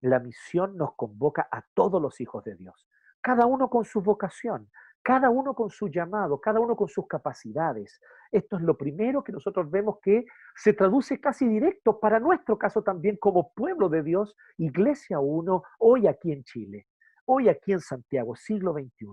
[0.00, 2.86] La misión nos convoca a todos los hijos de Dios,
[3.20, 4.70] cada uno con su vocación,
[5.02, 8.00] cada uno con su llamado, cada uno con sus capacidades.
[8.32, 12.82] Esto es lo primero que nosotros vemos que se traduce casi directo para nuestro caso
[12.82, 16.88] también como pueblo de Dios, Iglesia 1, hoy aquí en Chile.
[17.24, 19.06] Hoy aquí en Santiago, siglo XXI,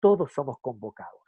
[0.00, 1.20] todos somos convocados.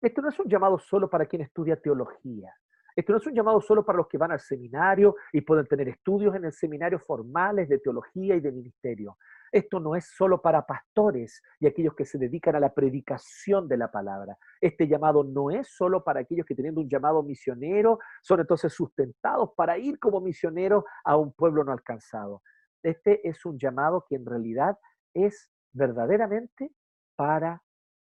[0.00, 2.54] Esto no es un llamado solo para quien estudia teología.
[3.00, 5.88] Esto no es un llamado solo para los que van al seminario y pueden tener
[5.88, 9.16] estudios en el seminario formales de teología y de ministerio.
[9.50, 13.78] Esto no es solo para pastores y aquellos que se dedican a la predicación de
[13.78, 14.36] la palabra.
[14.60, 19.52] Este llamado no es solo para aquellos que teniendo un llamado misionero son entonces sustentados
[19.56, 22.42] para ir como misioneros a un pueblo no alcanzado.
[22.82, 24.78] Este es un llamado que en realidad
[25.14, 26.70] es verdaderamente
[27.16, 27.62] para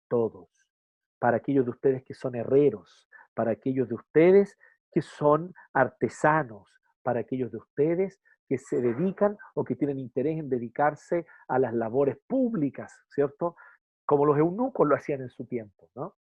[0.10, 0.50] todos,
[1.18, 4.58] para aquellos de ustedes que son herreros, para aquellos de ustedes
[4.92, 6.68] que son artesanos,
[7.04, 11.74] para aquellos de ustedes que se dedican o que tienen interés en dedicarse a las
[11.74, 13.56] labores públicas, ¿cierto?
[14.06, 16.16] Como los eunucos lo hacían en su tiempo, ¿no?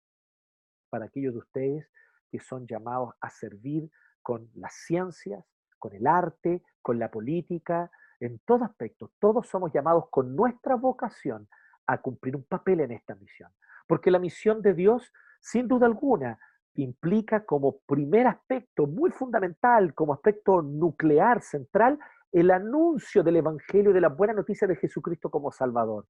[0.90, 1.90] Para aquellos de ustedes
[2.30, 3.88] que son llamados a servir
[4.22, 5.44] con las ciencias,
[5.78, 9.12] con el arte, con la política, en todo aspecto.
[9.20, 11.48] Todos somos llamados con nuestra vocación
[11.86, 13.52] a cumplir un papel en esta misión.
[13.86, 16.40] Porque la misión de Dios, sin duda alguna,
[16.76, 21.98] implica como primer aspecto muy fundamental, como aspecto nuclear, central,
[22.32, 26.06] el anuncio del Evangelio y de la buena noticia de Jesucristo como Salvador.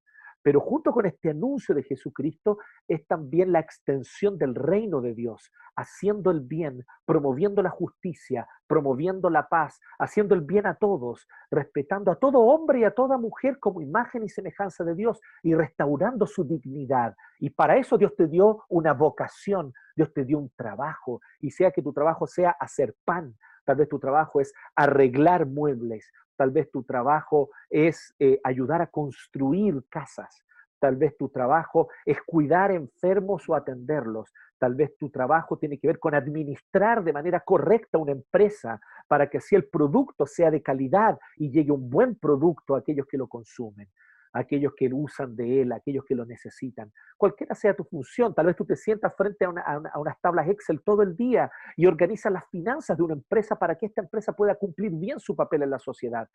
[0.47, 5.51] Pero junto con este anuncio de Jesucristo es también la extensión del reino de Dios,
[5.75, 12.13] haciendo el bien, promoviendo la justicia, promoviendo la paz, haciendo el bien a todos, respetando
[12.13, 16.29] a todo hombre y a toda mujer como imagen y semejanza de Dios y restaurando
[16.29, 17.17] su dignidad.
[17.41, 21.73] Y para eso Dios te dio una vocación, Dios te dio un trabajo, y sea
[21.73, 26.71] que tu trabajo sea hacer pan, tal vez tu trabajo es arreglar muebles, tal vez
[26.71, 30.45] tu trabajo es eh, ayudar a construir casas,
[30.79, 35.87] tal vez tu trabajo es cuidar enfermos o atenderlos, tal vez tu trabajo tiene que
[35.87, 40.63] ver con administrar de manera correcta una empresa para que así el producto sea de
[40.63, 43.89] calidad y llegue un buen producto a aquellos que lo consumen
[44.37, 46.93] aquellos que usan de él, aquellos que lo necesitan.
[47.17, 51.03] Cualquiera sea tu función, tal vez tú te sientas frente a, unas tablas Excel todo
[51.03, 54.93] el día y organizas las finanzas de una empresa para que esta empresa pueda cumplir
[54.93, 56.29] bien su papel en la sociedad.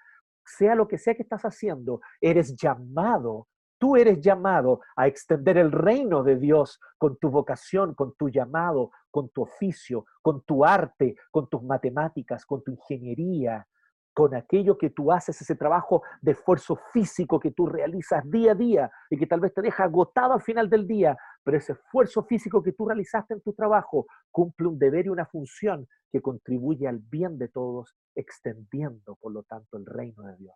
[0.46, 3.48] Sea lo que sea que estás haciendo, eres llamado
[3.82, 8.92] Tú eres llamado a extender el reino de Dios con tu vocación, con tu llamado,
[9.10, 13.68] con tu oficio, con tu arte, con tus matemáticas, con tu ingeniería,
[14.14, 18.56] con aquello que tú haces, ese trabajo de esfuerzo físico que tú realizas día a
[18.56, 22.24] día y que tal vez te deja agotado al final del día, pero ese esfuerzo
[22.24, 26.88] físico que tú realizaste en tu trabajo cumple un deber y una función que contribuye
[26.88, 30.56] al bien de todos, extendiendo, por lo tanto, el reino de Dios.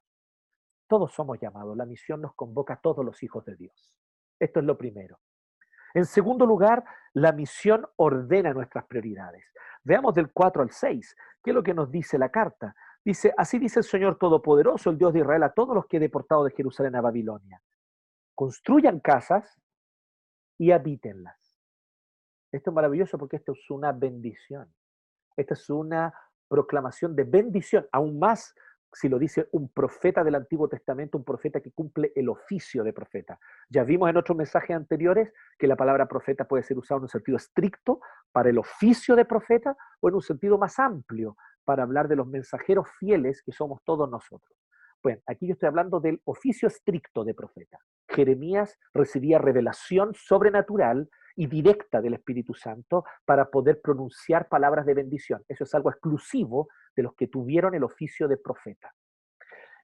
[0.88, 3.96] Todos somos llamados, la misión nos convoca a todos los hijos de Dios.
[4.40, 5.20] Esto es lo primero.
[5.94, 9.46] En segundo lugar, la misión ordena nuestras prioridades.
[9.84, 12.76] Veamos del 4 al 6, ¿qué es lo que nos dice la carta?
[13.06, 16.00] Dice, así dice el Señor Todopoderoso, el Dios de Israel, a todos los que he
[16.00, 17.62] deportado de Jerusalén a Babilonia.
[18.34, 19.62] Construyan casas
[20.58, 21.38] y habítenlas.
[22.52, 24.74] Esto es maravilloso porque esto es una bendición.
[25.38, 26.14] Esta es una
[26.48, 28.56] proclamación de bendición, aún más
[28.94, 32.94] si lo dice un profeta del Antiguo Testamento, un profeta que cumple el oficio de
[32.94, 33.40] profeta.
[33.70, 37.10] Ya vimos en otros mensajes anteriores que la palabra profeta puede ser usada en un
[37.10, 38.00] sentido estricto
[38.32, 42.28] para el oficio de profeta o en un sentido más amplio para hablar de los
[42.28, 44.58] mensajeros fieles que somos todos nosotros.
[45.04, 47.78] Bueno, aquí yo estoy hablando del oficio estricto de profeta.
[48.10, 55.44] Jeremías recibía revelación sobrenatural y directa del Espíritu Santo para poder pronunciar palabras de bendición.
[55.48, 58.94] Eso es algo exclusivo de los que tuvieron el oficio de profeta.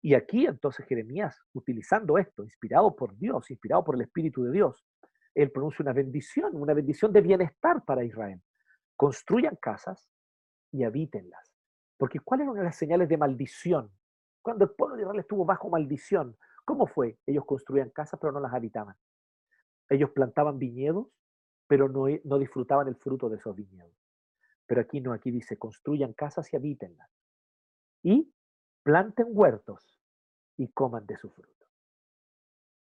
[0.01, 4.83] Y aquí entonces Jeremías, utilizando esto, inspirado por Dios, inspirado por el Espíritu de Dios,
[5.35, 8.41] él pronuncia una bendición, una bendición de bienestar para Israel.
[8.95, 10.09] Construyan casas
[10.71, 11.53] y habítenlas.
[11.97, 13.91] Porque ¿cuáles eran las señales de maldición?
[14.41, 16.35] Cuando el pueblo de Israel estuvo bajo maldición,
[16.65, 17.17] ¿cómo fue?
[17.27, 18.95] Ellos construían casas pero no las habitaban.
[19.89, 21.07] Ellos plantaban viñedos
[21.71, 23.95] pero no, no disfrutaban el fruto de esos viñedos.
[24.65, 27.09] Pero aquí no, aquí dice, construyan casas y habítenlas.
[28.03, 28.29] Y
[28.83, 29.97] planten huertos
[30.57, 31.65] y coman de su fruto.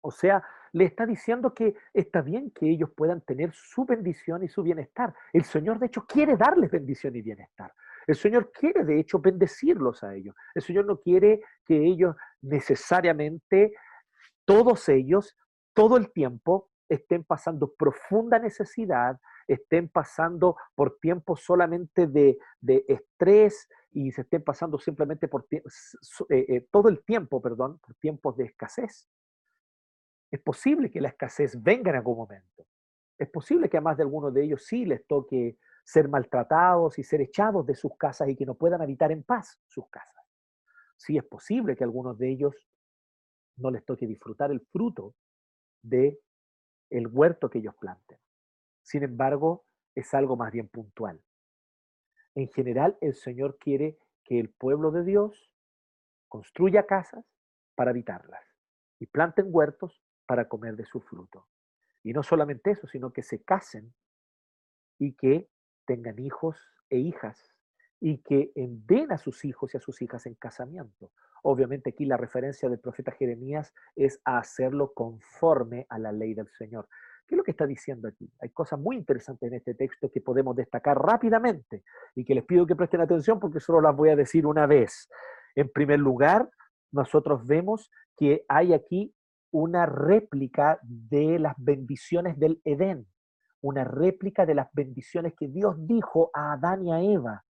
[0.00, 4.48] O sea, le está diciendo que está bien que ellos puedan tener su bendición y
[4.48, 5.14] su bienestar.
[5.32, 7.72] El Señor, de hecho, quiere darles bendición y bienestar.
[8.08, 10.34] El Señor quiere, de hecho, bendecirlos a ellos.
[10.52, 13.72] El Señor no quiere que ellos necesariamente,
[14.44, 15.36] todos ellos,
[15.74, 22.36] todo el tiempo, estén pasando profunda necesidad, estén pasando por tiempos solamente de,
[22.88, 25.62] estrés y se estén pasando simplemente por eh,
[26.28, 29.08] eh, todo el tiempo, perdón, por tiempos de escasez.
[30.30, 32.66] Es posible que la escasez venga en algún momento.
[33.16, 37.04] Es posible que a más de algunos de ellos sí les toque ser maltratados y
[37.04, 40.24] ser echados de sus casas y que no puedan habitar en paz sus casas.
[40.96, 42.68] Sí es posible que a algunos de ellos
[43.56, 45.14] no les toque disfrutar el fruto
[45.82, 46.18] de
[46.90, 48.18] el huerto que ellos planten.
[48.82, 51.22] Sin embargo, es algo más bien puntual.
[52.34, 55.52] En general, el Señor quiere que el pueblo de Dios
[56.28, 57.24] construya casas
[57.74, 58.44] para habitarlas
[58.98, 61.48] y planten huertos para comer de su fruto.
[62.02, 63.92] Y no solamente eso, sino que se casen
[64.98, 65.48] y que
[65.86, 66.56] tengan hijos
[66.88, 67.54] e hijas
[67.98, 71.12] y que den a sus hijos y a sus hijas en casamiento.
[71.42, 76.48] Obviamente aquí la referencia del profeta Jeremías es a hacerlo conforme a la ley del
[76.48, 76.88] Señor.
[77.26, 78.30] ¿Qué es lo que está diciendo aquí?
[78.40, 82.66] Hay cosas muy interesantes en este texto que podemos destacar rápidamente y que les pido
[82.66, 85.08] que presten atención porque solo las voy a decir una vez.
[85.54, 86.50] En primer lugar,
[86.92, 89.14] nosotros vemos que hay aquí
[89.52, 93.06] una réplica de las bendiciones del Edén,
[93.60, 97.44] una réplica de las bendiciones que Dios dijo a Adán y a Eva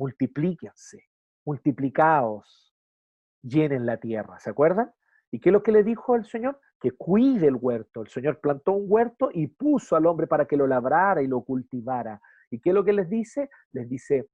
[0.00, 1.04] multiplíquense,
[1.44, 2.69] multiplicaos,
[3.42, 4.92] llenen la tierra, ¿se acuerdan?
[5.30, 6.58] ¿Y qué es lo que le dijo el Señor?
[6.80, 8.02] Que cuide el huerto.
[8.02, 11.42] El Señor plantó un huerto y puso al hombre para que lo labrara y lo
[11.42, 12.20] cultivara.
[12.50, 13.48] ¿Y qué es lo que les dice?
[13.72, 14.28] Les dice,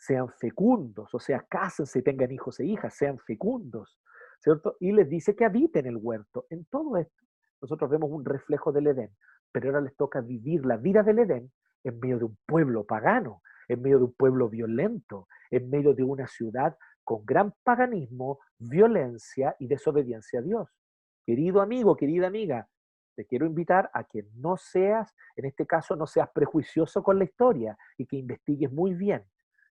[0.00, 3.98] sean fecundos, o sea, cásense tengan hijos e hijas, sean fecundos,
[4.40, 4.76] ¿cierto?
[4.80, 6.46] Y les dice que habiten el huerto.
[6.48, 7.22] En todo esto,
[7.60, 9.10] nosotros vemos un reflejo del Edén,
[9.52, 11.52] pero ahora les toca vivir la vida del Edén
[11.84, 16.02] en medio de un pueblo pagano, en medio de un pueblo violento, en medio de
[16.02, 16.76] una ciudad
[17.10, 20.68] con gran paganismo, violencia y desobediencia a Dios.
[21.26, 22.68] Querido amigo, querida amiga,
[23.16, 27.24] te quiero invitar a que no seas, en este caso, no seas prejuicioso con la
[27.24, 29.24] historia y que investigues muy bien.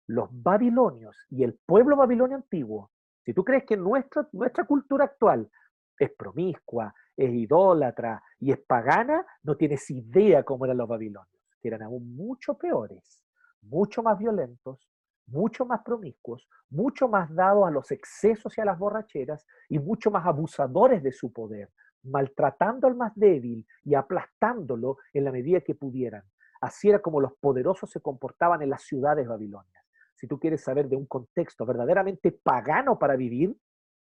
[0.06, 2.92] Los babilonios y el pueblo babilonio antiguo,
[3.24, 5.50] si tú crees que nuestra, nuestra cultura actual
[5.98, 11.70] es promiscua, es idólatra y es pagana, no tienes idea cómo eran los babilonios, que
[11.70, 13.24] eran aún mucho peores
[13.62, 14.89] mucho más violentos,
[15.32, 20.12] mucho más promiscuos, mucho más dados a los excesos y a las borracheras y mucho
[20.12, 21.72] más abusadores de su poder,
[22.04, 26.24] maltratando al más débil y aplastándolo en la medida que pudieran.
[26.62, 29.84] Así era como los poderosos se comportaban en las ciudades babilonias.
[30.16, 33.56] Si tú quieres saber de un contexto verdaderamente pagano para vivir,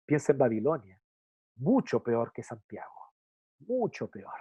[0.07, 0.99] piensa en Babilonia.
[1.57, 3.13] Mucho peor que Santiago.
[3.61, 4.33] Mucho peor.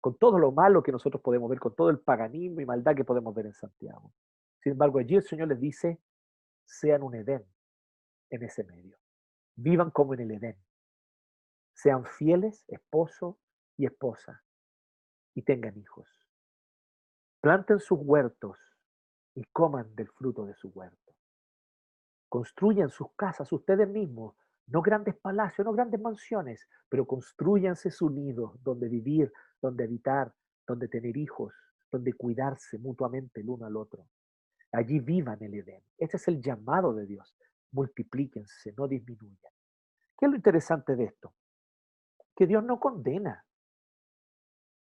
[0.00, 3.04] Con todo lo malo que nosotros podemos ver, con todo el paganismo y maldad que
[3.04, 4.12] podemos ver en Santiago.
[4.62, 6.00] Sin embargo, allí el Señor les dice,
[6.64, 7.44] sean un Edén
[8.30, 8.96] en ese medio.
[9.56, 10.56] Vivan como en el Edén.
[11.74, 13.38] Sean fieles, esposo
[13.76, 14.42] y esposa,
[15.34, 16.08] y tengan hijos.
[17.40, 18.58] Planten sus huertos
[19.34, 21.14] y coman del fruto de su huerto.
[22.28, 28.58] Construyan sus casas ustedes mismos, no grandes palacios, no grandes mansiones, pero construyanse su nido
[28.62, 30.32] donde vivir, donde habitar,
[30.66, 31.54] donde tener hijos,
[31.90, 34.06] donde cuidarse mutuamente el uno al otro.
[34.72, 35.82] Allí vivan el Edén.
[35.98, 37.36] Ese es el llamado de Dios.
[37.72, 39.52] Multiplíquense, no disminuyan.
[40.18, 41.34] ¿Qué es lo interesante de esto?
[42.36, 43.44] Que Dios no condena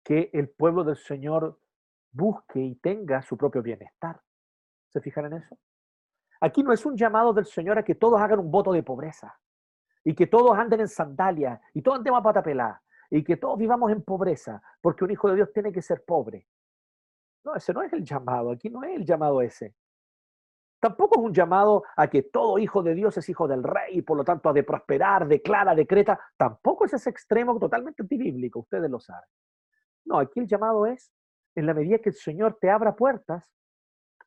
[0.03, 1.59] que el pueblo del Señor
[2.11, 4.21] busque y tenga su propio bienestar.
[4.89, 5.57] ¿Se fijan en eso?
[6.39, 9.37] Aquí no es un llamado del Señor a que todos hagan un voto de pobreza
[10.03, 13.91] y que todos anden en sandalias y todos andemos a pata y que todos vivamos
[13.91, 16.47] en pobreza, porque un hijo de Dios tiene que ser pobre.
[17.43, 19.75] No, ese no es el llamado, aquí no es el llamado ese.
[20.79, 24.01] Tampoco es un llamado a que todo hijo de Dios es hijo del rey y
[24.03, 26.19] por lo tanto ha de prosperar, declara, decreta.
[26.37, 29.27] Tampoco es ese extremo totalmente antibíblico, ustedes lo saben.
[30.05, 31.11] No, aquí el llamado es,
[31.55, 33.51] en la medida que el Señor te abra puertas,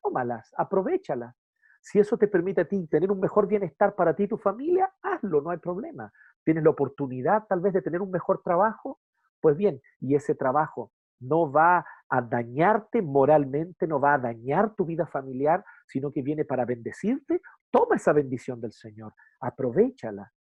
[0.01, 1.35] tómalas, aprovechalas.
[1.79, 4.93] Si eso te permite a ti tener un mejor bienestar para ti y tu familia,
[5.01, 6.11] hazlo, no hay problema.
[6.43, 8.99] Tienes la oportunidad tal vez de tener un mejor trabajo,
[9.39, 10.91] pues bien, y ese trabajo
[11.21, 16.45] no va a dañarte moralmente, no va a dañar tu vida familiar, sino que viene
[16.45, 20.31] para bendecirte, toma esa bendición del Señor, aprovechala.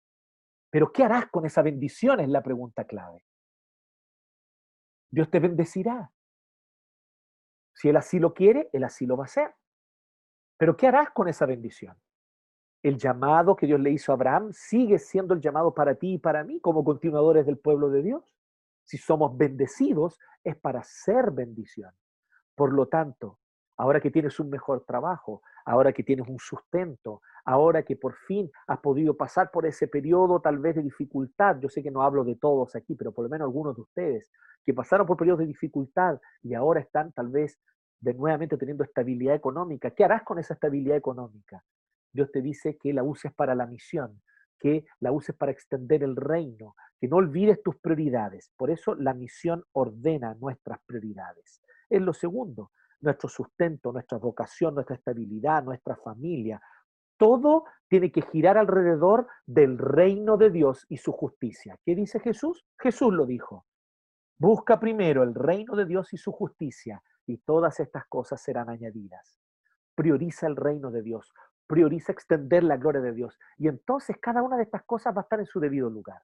[0.71, 2.21] Pero ¿qué harás con esa bendición?
[2.21, 3.25] Es la pregunta clave.
[5.11, 6.13] Dios te bendecirá.
[7.75, 9.55] Si Él así lo quiere, Él así lo va a hacer.
[10.57, 11.97] Pero ¿qué harás con esa bendición?
[12.83, 16.19] El llamado que Dios le hizo a Abraham sigue siendo el llamado para ti y
[16.19, 18.23] para mí como continuadores del pueblo de Dios
[18.85, 21.91] si somos bendecidos, es para ser bendición.
[22.55, 23.39] Por lo tanto,
[23.77, 28.51] ahora que tienes un mejor trabajo, ahora que tienes un sustento, ahora que por fin
[28.67, 32.25] has podido pasar por ese periodo tal vez de dificultad, yo sé que no hablo
[32.25, 34.31] de todos aquí, pero por lo menos algunos de ustedes
[34.65, 37.59] que pasaron por periodos de dificultad y ahora están tal vez
[38.01, 41.63] de nuevamente teniendo estabilidad económica, ¿qué harás con esa estabilidad económica?
[42.13, 44.21] Dios te dice que la uses para la misión,
[44.61, 48.53] que la uses para extender el reino, que no olvides tus prioridades.
[48.57, 51.63] Por eso la misión ordena nuestras prioridades.
[51.89, 56.61] Es lo segundo, nuestro sustento, nuestra vocación, nuestra estabilidad, nuestra familia.
[57.17, 61.79] Todo tiene que girar alrededor del reino de Dios y su justicia.
[61.85, 62.65] ¿Qué dice Jesús?
[62.79, 63.67] Jesús lo dijo.
[64.39, 69.39] Busca primero el reino de Dios y su justicia y todas estas cosas serán añadidas.
[69.95, 71.33] Prioriza el reino de Dios,
[71.71, 75.23] prioriza extender la gloria de Dios y entonces cada una de estas cosas va a
[75.23, 76.21] estar en su debido lugar.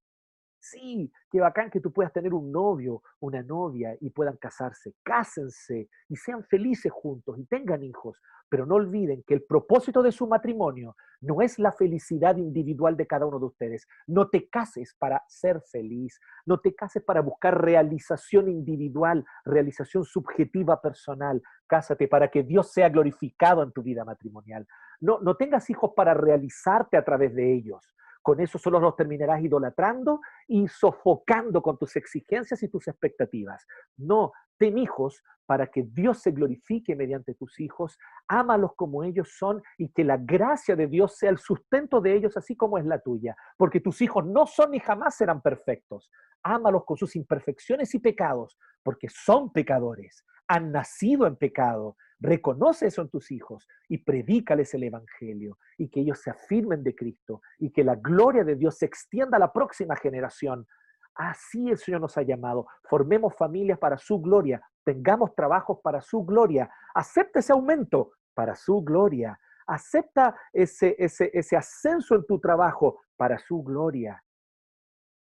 [0.69, 4.97] Sí, qué bacán que tú puedas tener un novio, una novia y puedan casarse.
[5.05, 8.21] Cásense y sean felices juntos y tengan hijos.
[8.49, 13.07] Pero no olviden que el propósito de su matrimonio no es la felicidad individual de
[13.07, 13.87] cada uno de ustedes.
[14.09, 16.19] No te cases para ser feliz.
[16.45, 21.41] No te cases para buscar realización individual, realización subjetiva personal.
[21.69, 24.67] Cásate para que Dios sea glorificado en tu vida matrimonial.
[25.01, 27.95] No, no tengas hijos para realizarte a través de ellos.
[28.27, 33.65] Con eso solo los terminarás idolatrando y sofocando con tus exigencias y tus expectativas.
[33.97, 37.97] No, ten hijos para que Dios se glorifique mediante tus hijos,
[38.27, 42.37] ámalos como ellos son y que la gracia de Dios sea el sustento de ellos
[42.37, 46.11] así como es la tuya, porque tus hijos no son ni jamás serán perfectos.
[46.43, 53.03] Ámalos con sus imperfecciones y pecados, porque son pecadores, han nacido en pecado, Reconoce eso
[53.03, 57.71] en tus hijos y predícales el Evangelio y que ellos se afirmen de Cristo y
[57.71, 60.67] que la gloria de Dios se extienda a la próxima generación.
[61.15, 62.67] Así el Señor nos ha llamado.
[62.85, 66.71] Formemos familias para su gloria, tengamos trabajos para su gloria.
[66.95, 69.39] Acepta ese aumento para su gloria.
[69.67, 74.23] Acepta ese, ese, ese ascenso en tu trabajo para su gloria.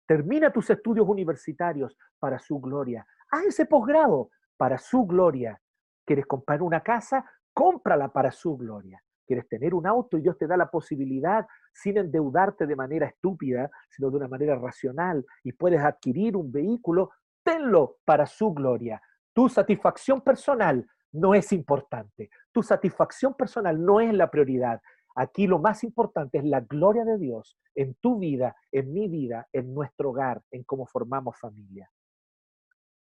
[0.06, 3.06] Termina tus estudios universitarios para su gloria.
[3.30, 5.61] Haz ese posgrado para su gloria.
[6.04, 7.24] ¿Quieres comprar una casa?
[7.52, 9.02] Cómprala para su gloria.
[9.26, 13.70] ¿Quieres tener un auto y Dios te da la posibilidad sin endeudarte de manera estúpida,
[13.88, 17.10] sino de una manera racional y puedes adquirir un vehículo?
[17.42, 19.00] Tenlo para su gloria.
[19.32, 22.30] Tu satisfacción personal no es importante.
[22.50, 24.80] Tu satisfacción personal no es la prioridad.
[25.14, 29.46] Aquí lo más importante es la gloria de Dios en tu vida, en mi vida,
[29.52, 31.90] en nuestro hogar, en cómo formamos familia.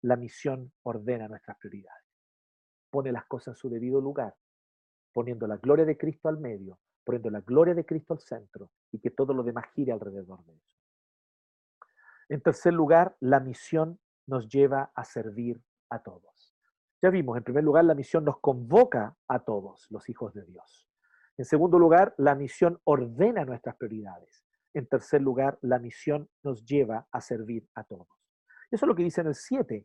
[0.02, 2.03] La misión ordena nuestras prioridades
[2.94, 4.36] pone las cosas en su debido lugar,
[5.12, 9.00] poniendo la gloria de Cristo al medio, poniendo la gloria de Cristo al centro y
[9.00, 10.76] que todo lo demás gire alrededor de eso.
[12.28, 16.54] En tercer lugar, la misión nos lleva a servir a todos.
[17.02, 20.88] Ya vimos, en primer lugar, la misión nos convoca a todos los hijos de Dios.
[21.36, 24.46] En segundo lugar, la misión ordena nuestras prioridades.
[24.72, 28.06] En tercer lugar, la misión nos lleva a servir a todos.
[28.70, 29.84] Eso es lo que dice en el 7.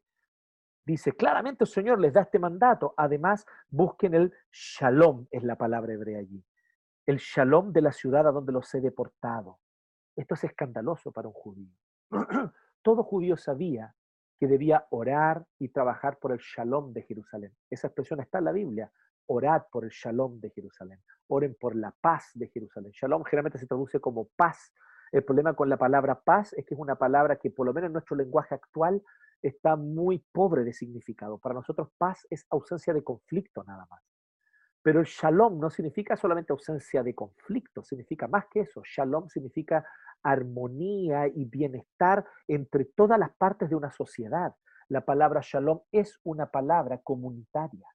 [0.89, 2.95] Dice, claramente el Señor les da este mandato.
[2.97, 6.43] Además, busquen el shalom, es la palabra hebrea allí.
[7.05, 9.59] El shalom de la ciudad a donde los he deportado.
[10.15, 11.71] Esto es escandaloso para un judío.
[12.81, 13.93] Todo judío sabía
[14.39, 17.55] que debía orar y trabajar por el shalom de Jerusalén.
[17.69, 18.91] Esa expresión está en la Biblia.
[19.27, 20.99] Orad por el shalom de Jerusalén.
[21.27, 22.91] Oren por la paz de Jerusalén.
[22.93, 24.73] Shalom generalmente se traduce como paz.
[25.11, 27.87] El problema con la palabra paz es que es una palabra que por lo menos
[27.87, 29.01] en nuestro lenguaje actual
[29.41, 31.37] está muy pobre de significado.
[31.37, 34.01] Para nosotros paz es ausencia de conflicto nada más.
[34.81, 38.81] Pero el shalom no significa solamente ausencia de conflicto, significa más que eso.
[38.85, 39.85] Shalom significa
[40.23, 44.55] armonía y bienestar entre todas las partes de una sociedad.
[44.87, 47.87] La palabra shalom es una palabra comunitaria.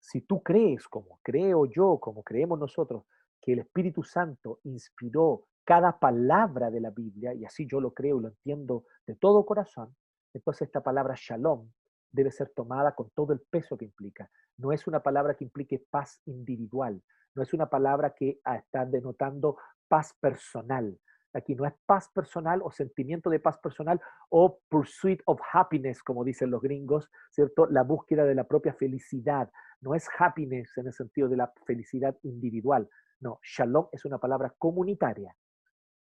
[0.00, 3.04] Si tú crees, como creo yo, como creemos nosotros,
[3.40, 8.18] que el Espíritu Santo inspiró cada palabra de la Biblia, y así yo lo creo
[8.18, 9.94] y lo entiendo de todo corazón,
[10.32, 11.70] entonces esta palabra shalom
[12.10, 14.30] debe ser tomada con todo el peso que implica.
[14.56, 17.02] No es una palabra que implique paz individual,
[17.34, 19.58] no es una palabra que ah, está denotando
[19.88, 20.98] paz personal.
[21.34, 26.24] Aquí no es paz personal o sentimiento de paz personal o pursuit of happiness, como
[26.24, 27.66] dicen los gringos, ¿cierto?
[27.66, 29.50] La búsqueda de la propia felicidad.
[29.80, 32.88] No es happiness en el sentido de la felicidad individual.
[33.20, 35.34] No, shalom es una palabra comunitaria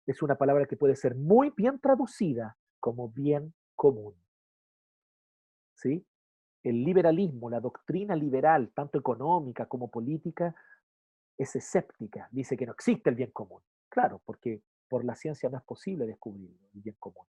[0.06, 4.16] es una palabra que puede ser muy bien traducida como bien común.
[5.74, 6.06] ¿Sí?
[6.64, 10.56] El liberalismo, la doctrina liberal, tanto económica como política,
[11.38, 13.62] es escéptica, dice que no existe el bien común.
[13.90, 17.26] Claro, porque por la ciencia no es posible descubrir el bien común.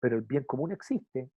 [0.00, 1.30] Pero el bien común existe,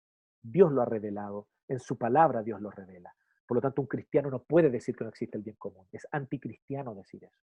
[0.42, 3.14] Dios lo ha revelado, en su palabra Dios lo revela.
[3.48, 5.88] Por lo tanto, un cristiano no puede decir que no existe el bien común.
[5.92, 7.40] Es anticristiano decir eso.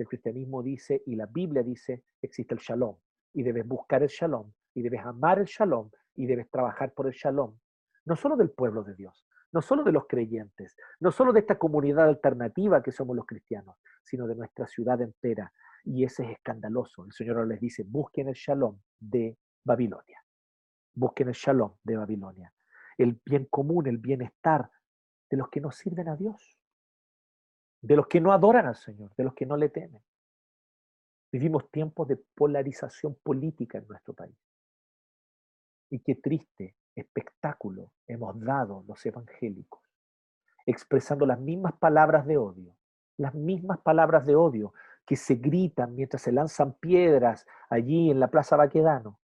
[0.00, 2.96] El cristianismo dice y la Biblia dice existe el shalom
[3.34, 7.12] y debes buscar el shalom y debes amar el shalom y debes trabajar por el
[7.12, 7.58] shalom,
[8.06, 11.58] no solo del pueblo de Dios, no solo de los creyentes, no solo de esta
[11.58, 15.52] comunidad alternativa que somos los cristianos, sino de nuestra ciudad entera.
[15.84, 17.04] Y ese es escandaloso.
[17.04, 20.24] El Señor les dice, busquen el shalom de Babilonia.
[20.94, 22.54] Busquen el shalom de Babilonia.
[22.96, 24.70] El bien común, el bienestar
[25.28, 26.59] de los que no sirven a Dios
[27.82, 30.02] de los que no adoran al Señor, de los que no le temen.
[31.32, 34.36] Vivimos tiempos de polarización política en nuestro país.
[35.90, 39.80] Y qué triste espectáculo hemos dado los evangélicos,
[40.66, 42.76] expresando las mismas palabras de odio,
[43.16, 44.72] las mismas palabras de odio
[45.06, 49.18] que se gritan mientras se lanzan piedras allí en la Plaza Baquedano.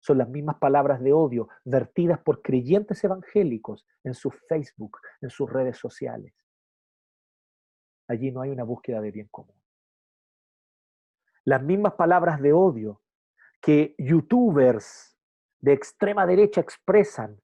[0.00, 5.50] Son las mismas palabras de odio vertidas por creyentes evangélicos en su Facebook, en sus
[5.50, 6.34] redes sociales.
[8.08, 9.56] Allí no hay una búsqueda de bien común.
[11.44, 13.00] Las mismas palabras de odio
[13.60, 15.16] que youtubers
[15.60, 17.40] de extrema derecha expresan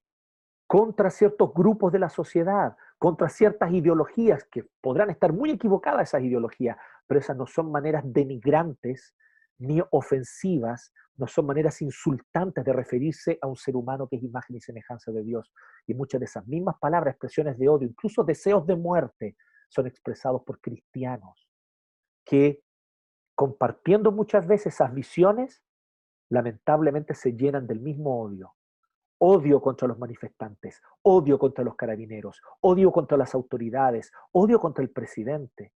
[0.66, 6.22] contra ciertos grupos de la sociedad, contra ciertas ideologías, que podrán estar muy equivocadas esas
[6.22, 9.14] ideologías, pero esas no son maneras denigrantes
[9.58, 14.56] ni ofensivas, no son maneras insultantes de referirse a un ser humano que es imagen
[14.56, 15.52] y semejanza de Dios.
[15.86, 19.36] Y muchas de esas mismas palabras, expresiones de odio, incluso deseos de muerte,
[19.68, 21.48] son expresados por cristianos
[22.24, 22.62] que
[23.34, 25.62] compartiendo muchas veces esas visiones,
[26.28, 28.54] lamentablemente se llenan del mismo odio.
[29.20, 34.90] Odio contra los manifestantes, odio contra los carabineros, odio contra las autoridades, odio contra el
[34.90, 35.72] presidente.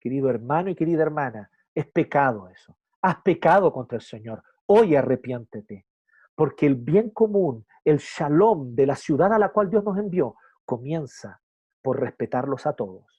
[0.00, 2.76] Querido hermano y querida hermana, es pecado eso.
[3.02, 4.42] Has pecado contra el Señor.
[4.66, 5.86] Hoy arrepiéntete.
[6.34, 10.36] Porque el bien común, el shalom de la ciudad a la cual Dios nos envió,
[10.64, 11.40] comienza
[11.82, 13.13] por respetarlos a todos.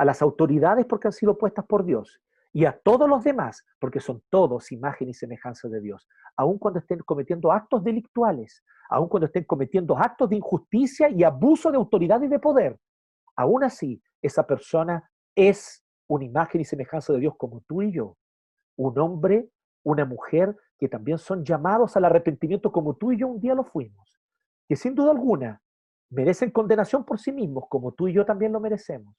[0.00, 2.22] A las autoridades porque han sido puestas por Dios
[2.54, 6.80] y a todos los demás, porque son todos imagen y semejanza de Dios, aun cuando
[6.80, 12.22] estén cometiendo actos delictuales, aun cuando estén cometiendo actos de injusticia y abuso de autoridad
[12.22, 12.78] y de poder.
[13.36, 18.16] Aún así, esa persona es una imagen y semejanza de Dios como tú y yo,
[18.76, 19.50] un hombre,
[19.84, 23.64] una mujer que también son llamados al arrepentimiento como tú y yo un día lo
[23.64, 24.18] fuimos,
[24.66, 25.60] que sin duda alguna
[26.08, 29.14] merecen condenación por sí mismos como tú y yo también lo merecemos,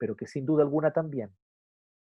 [0.00, 1.30] pero que sin duda alguna también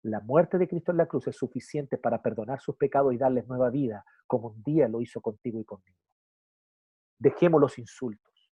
[0.06, 3.48] la muerte de Cristo en la cruz es suficiente para perdonar sus pecados y darles
[3.48, 5.98] nueva vida, como un día lo hizo contigo y conmigo.
[7.18, 8.52] Dejemos los insultos,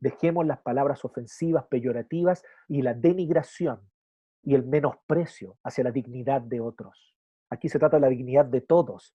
[0.00, 3.88] dejemos las palabras ofensivas, peyorativas y la denigración
[4.42, 7.14] y el menosprecio hacia la dignidad de otros.
[7.48, 9.14] Aquí se trata de la dignidad de todos,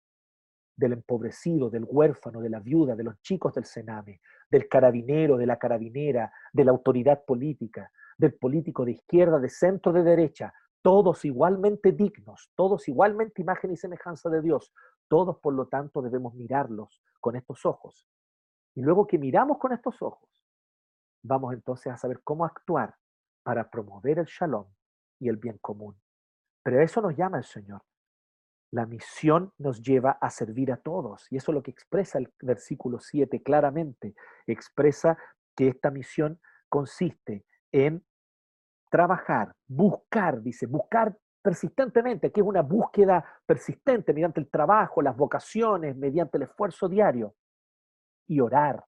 [0.77, 5.47] del empobrecido, del huérfano, de la viuda, de los chicos del Sename, del carabinero, de
[5.47, 10.53] la carabinera, de la autoridad política, del político de izquierda, de centro, de derecha,
[10.83, 14.73] todos igualmente dignos, todos igualmente imagen y semejanza de Dios.
[15.09, 18.07] Todos, por lo tanto, debemos mirarlos con estos ojos.
[18.75, 20.29] Y luego que miramos con estos ojos,
[21.23, 22.97] vamos entonces a saber cómo actuar
[23.43, 24.67] para promover el shalom
[25.19, 25.99] y el bien común.
[26.63, 27.83] Pero eso nos llama el Señor.
[28.71, 31.27] La misión nos lleva a servir a todos.
[31.31, 34.15] Y eso es lo que expresa el versículo 7 claramente.
[34.47, 35.17] Expresa
[35.57, 38.05] que esta misión consiste en
[38.89, 45.97] trabajar, buscar, dice, buscar persistentemente, que es una búsqueda persistente mediante el trabajo, las vocaciones,
[45.97, 47.35] mediante el esfuerzo diario,
[48.29, 48.85] y orar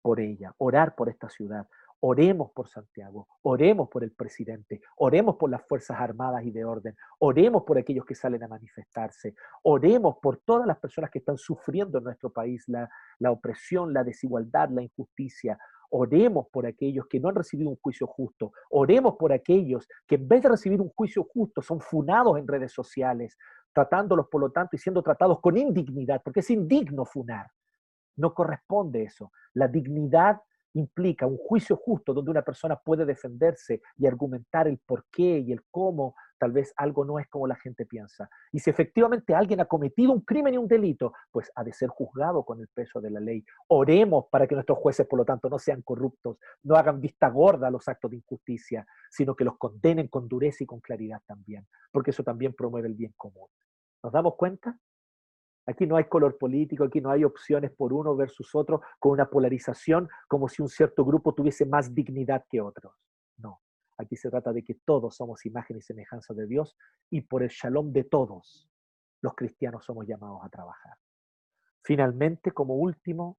[0.00, 1.68] por ella, orar por esta ciudad.
[2.02, 6.96] Oremos por Santiago, oremos por el presidente, oremos por las Fuerzas Armadas y de orden,
[7.18, 9.34] oremos por aquellos que salen a manifestarse,
[9.64, 12.88] oremos por todas las personas que están sufriendo en nuestro país la,
[13.18, 15.58] la opresión, la desigualdad, la injusticia,
[15.90, 18.52] Oremos por aquellos que no han recibido un juicio justo.
[18.70, 22.72] Oremos por aquellos que en vez de recibir un juicio justo son funados en redes
[22.72, 23.36] sociales,
[23.72, 27.50] tratándolos por lo tanto y siendo tratados con indignidad, porque es indigno funar.
[28.16, 29.32] No corresponde eso.
[29.54, 30.40] La dignidad
[30.74, 35.52] implica un juicio justo donde una persona puede defenderse y argumentar el por qué y
[35.52, 38.28] el cómo tal vez algo no es como la gente piensa.
[38.50, 41.90] Y si efectivamente alguien ha cometido un crimen y un delito, pues ha de ser
[41.90, 43.44] juzgado con el peso de la ley.
[43.68, 47.68] Oremos para que nuestros jueces, por lo tanto, no sean corruptos, no hagan vista gorda
[47.68, 51.66] a los actos de injusticia, sino que los condenen con dureza y con claridad también,
[51.92, 53.48] porque eso también promueve el bien común.
[54.02, 54.78] ¿Nos damos cuenta?
[55.66, 59.28] Aquí no hay color político, aquí no hay opciones por uno versus otro con una
[59.28, 62.94] polarización como si un cierto grupo tuviese más dignidad que otros.
[63.36, 63.60] No,
[63.98, 66.76] aquí se trata de que todos somos imagen y semejanza de Dios
[67.10, 68.68] y por el shalom de todos
[69.22, 70.96] los cristianos somos llamados a trabajar.
[71.82, 73.38] Finalmente, como último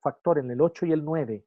[0.00, 1.44] factor en el 8 y el 9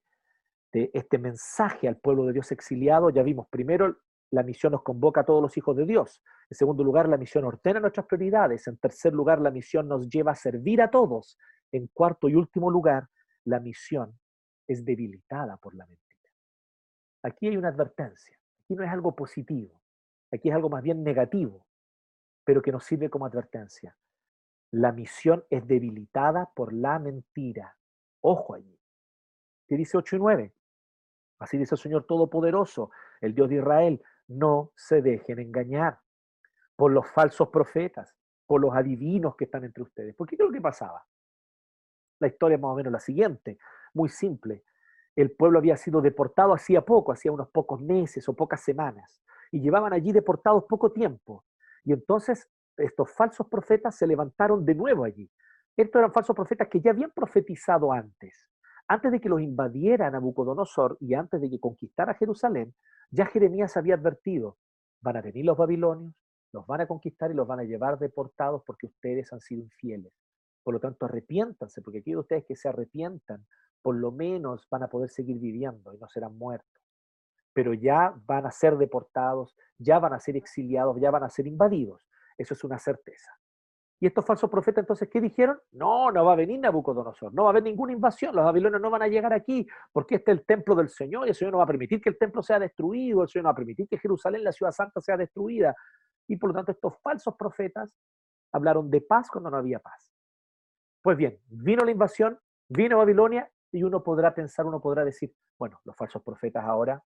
[0.74, 3.98] de este mensaje al pueblo de Dios exiliado, ya vimos primero
[4.32, 6.24] la misión nos convoca a todos los hijos de Dios.
[6.50, 8.66] En segundo lugar, la misión ordena nuestras prioridades.
[8.68, 11.38] En tercer lugar, la misión nos lleva a servir a todos.
[11.72, 13.08] En cuarto y último lugar,
[13.44, 14.18] la misión
[14.68, 16.32] es debilitada por la mentira.
[17.24, 18.38] Aquí hay una advertencia.
[18.64, 19.82] Aquí no es algo positivo.
[20.32, 21.68] Aquí es algo más bien negativo,
[22.46, 23.98] pero que nos sirve como advertencia.
[24.72, 27.76] La misión es debilitada por la mentira.
[28.22, 28.80] Ojo allí.
[29.68, 30.54] ¿Qué dice 8 y 9?
[31.40, 36.00] Así dice el Señor Todopoderoso, el Dios de Israel no se dejen engañar
[36.76, 38.16] por los falsos profetas,
[38.46, 40.16] por los adivinos que están entre ustedes.
[40.16, 41.06] Porque ¿qué es lo que pasaba?
[42.20, 43.58] La historia es más o menos la siguiente.
[43.94, 44.64] muy simple.
[45.16, 49.60] El pueblo había sido deportado hacía poco, hacía unos pocos meses o pocas semanas, y
[49.60, 51.44] llevaban allí deportados poco tiempo.
[51.84, 55.30] Y entonces estos falsos profetas se levantaron de nuevo allí.
[55.76, 58.48] Estos eran falsos profetas que ya habían profetizado antes.
[58.88, 62.74] Antes de que los invadiera Nabucodonosor y antes de que conquistara Jerusalén,
[63.12, 64.58] ya Jeremías había advertido,
[65.02, 66.14] van a venir los babilonios,
[66.54, 70.14] los van a conquistar y los van a llevar deportados porque ustedes han sido infieles.
[70.64, 73.46] Por lo tanto, arrepiéntanse, porque quiero ustedes que se arrepientan,
[73.82, 76.70] por lo menos van a poder seguir viviendo y no serán muertos.
[77.54, 81.48] Pero ya van a ser deportados, ya van a ser exiliados, ya van a ser
[81.48, 82.08] invadidos.
[82.38, 83.32] Eso es una certeza.
[84.02, 85.60] Y estos falsos profetas entonces, ¿qué dijeron?
[85.74, 88.90] No, no va a venir Nabucodonosor, no va a haber ninguna invasión, los babilonios no
[88.90, 91.60] van a llegar aquí, porque este es el templo del Señor y el Señor no
[91.60, 94.00] va a permitir que el templo sea destruido, el Señor no va a permitir que
[94.00, 95.76] Jerusalén, la ciudad santa, sea destruida.
[96.28, 97.96] Y por lo tanto estos falsos profetas
[98.52, 100.12] hablaron de paz cuando no había paz.
[101.04, 102.40] Pues bien, vino la invasión,
[102.70, 107.04] vino Babilonia y uno podrá pensar, uno podrá decir, bueno, los falsos profetas ahora,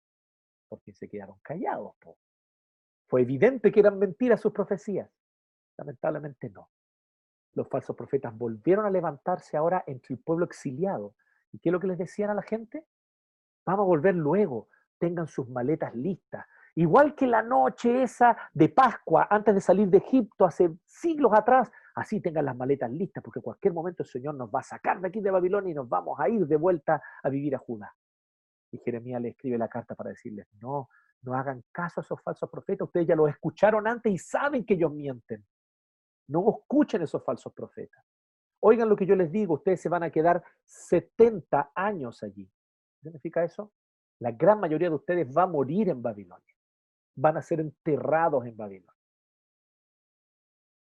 [0.68, 1.94] ¿por qué se quedaron callados?
[3.08, 5.10] Fue evidente que eran mentiras sus profecías.
[5.78, 6.70] Lamentablemente no
[7.54, 11.16] los falsos profetas volvieron a levantarse ahora entre el pueblo exiliado.
[11.52, 12.86] ¿Y qué es lo que les decían a la gente?
[13.66, 16.46] Vamos a volver luego, tengan sus maletas listas.
[16.76, 21.70] Igual que la noche esa de Pascua, antes de salir de Egipto hace siglos atrás,
[21.96, 25.02] así tengan las maletas listas, porque en cualquier momento el Señor nos va a sacar
[25.02, 27.94] de aquí de Babilonia y nos vamos a ir de vuelta a vivir a Judá.
[28.72, 30.88] Y Jeremías le escribe la carta para decirles, no,
[31.24, 34.76] no hagan caso a esos falsos profetas, ustedes ya los escucharon antes y saben que
[34.76, 35.46] ellos mienten.
[36.32, 38.02] No escuchen esos falsos profetas.
[38.62, 42.46] Oigan lo que yo les digo, ustedes se van a quedar 70 años allí.
[42.46, 43.74] ¿Qué significa eso?
[44.20, 46.56] La gran mayoría de ustedes va a morir en Babilonia.
[47.18, 48.96] Van a ser enterrados en Babilonia.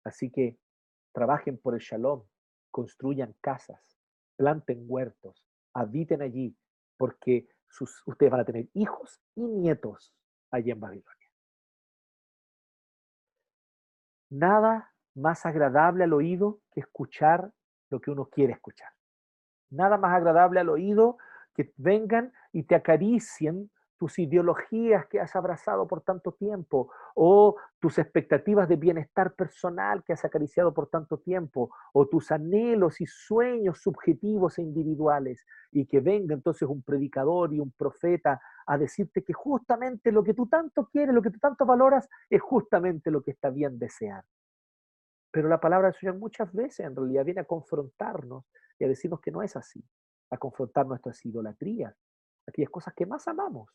[0.03, 0.59] Así que
[1.13, 2.23] trabajen por el shalom,
[2.69, 3.97] construyan casas,
[4.35, 5.43] planten huertos,
[5.73, 6.55] habiten allí,
[6.95, 7.47] porque
[8.05, 10.13] ustedes van a tener hijos y nietos
[10.51, 11.27] allí en Babilonia.
[14.29, 17.51] Nada más agradable al oído que escuchar
[17.89, 18.89] lo que uno quiere escuchar.
[19.69, 21.17] Nada más agradable al oído
[21.53, 27.99] que vengan y te acaricien tus ideologías que has abrazado por tanto tiempo, o tus
[27.99, 33.81] expectativas de bienestar personal que has acariciado por tanto tiempo, o tus anhelos y sueños
[33.81, 39.33] subjetivos e individuales, y que venga entonces un predicador y un profeta a decirte que
[39.33, 43.31] justamente lo que tú tanto quieres, lo que tú tanto valoras, es justamente lo que
[43.31, 44.23] está bien desear.
[45.31, 48.45] Pero la palabra del Señor muchas veces en realidad viene a confrontarnos
[48.79, 49.83] y a decirnos que no es así,
[50.31, 51.95] a confrontar nuestras idolatrías,
[52.47, 53.69] aquellas cosas que más amamos.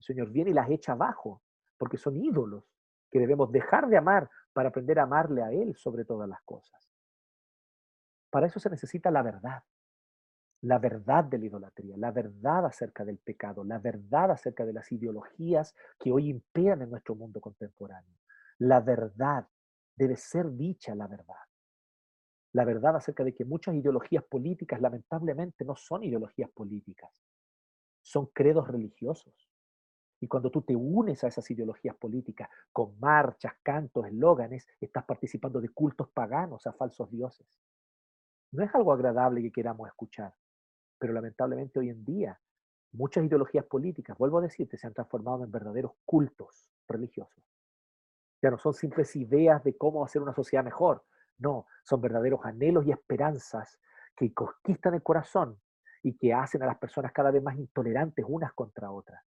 [0.00, 1.42] El Señor viene y las echa abajo,
[1.78, 2.64] porque son ídolos
[3.10, 6.90] que debemos dejar de amar para aprender a amarle a Él sobre todas las cosas.
[8.30, 9.62] Para eso se necesita la verdad,
[10.62, 14.90] la verdad de la idolatría, la verdad acerca del pecado, la verdad acerca de las
[14.92, 18.18] ideologías que hoy imperan en nuestro mundo contemporáneo,
[18.58, 19.48] la verdad
[20.00, 21.44] debe ser dicha la verdad.
[22.54, 27.10] La verdad acerca de que muchas ideologías políticas lamentablemente no son ideologías políticas,
[28.00, 29.34] son credos religiosos.
[30.18, 35.60] Y cuando tú te unes a esas ideologías políticas con marchas, cantos, eslóganes, estás participando
[35.60, 37.46] de cultos paganos a falsos dioses.
[38.52, 40.34] No es algo agradable que queramos escuchar,
[40.98, 42.40] pero lamentablemente hoy en día
[42.92, 47.49] muchas ideologías políticas, vuelvo a decirte, se han transformado en verdaderos cultos religiosos.
[48.42, 51.04] Ya no son simples ideas de cómo hacer una sociedad mejor.
[51.38, 53.78] No, son verdaderos anhelos y esperanzas
[54.16, 55.60] que conquistan el corazón
[56.02, 59.22] y que hacen a las personas cada vez más intolerantes unas contra otras.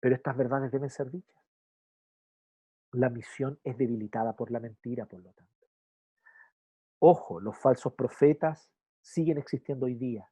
[0.00, 1.42] Pero estas verdades deben ser dichas.
[2.92, 5.52] La misión es debilitada por la mentira, por lo tanto.
[6.98, 10.30] Ojo, los falsos profetas siguen existiendo hoy día.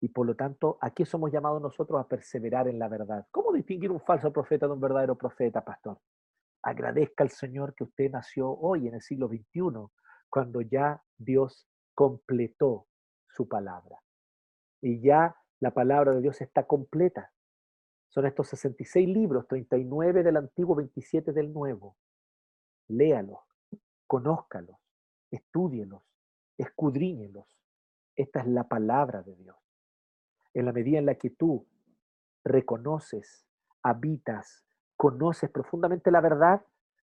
[0.00, 3.26] Y por lo tanto, aquí somos llamados nosotros a perseverar en la verdad.
[3.30, 5.98] ¿Cómo distinguir un falso profeta de un verdadero profeta, pastor?
[6.62, 9.88] Agradezca al Señor que usted nació hoy en el siglo XXI,
[10.28, 12.86] cuando ya Dios completó
[13.28, 14.00] su palabra.
[14.80, 17.32] Y ya la palabra de Dios está completa.
[18.08, 21.96] Son estos 66 libros, 39 del Antiguo, 27 del Nuevo.
[22.86, 23.40] Léalos,
[24.06, 24.78] conózcalos,
[25.30, 26.02] estúdielos,
[26.56, 27.46] escudriñelos.
[28.14, 29.56] Esta es la palabra de Dios
[30.54, 31.66] en la medida en la que tú
[32.44, 33.46] reconoces,
[33.82, 34.64] habitas,
[34.96, 36.62] conoces profundamente la verdad,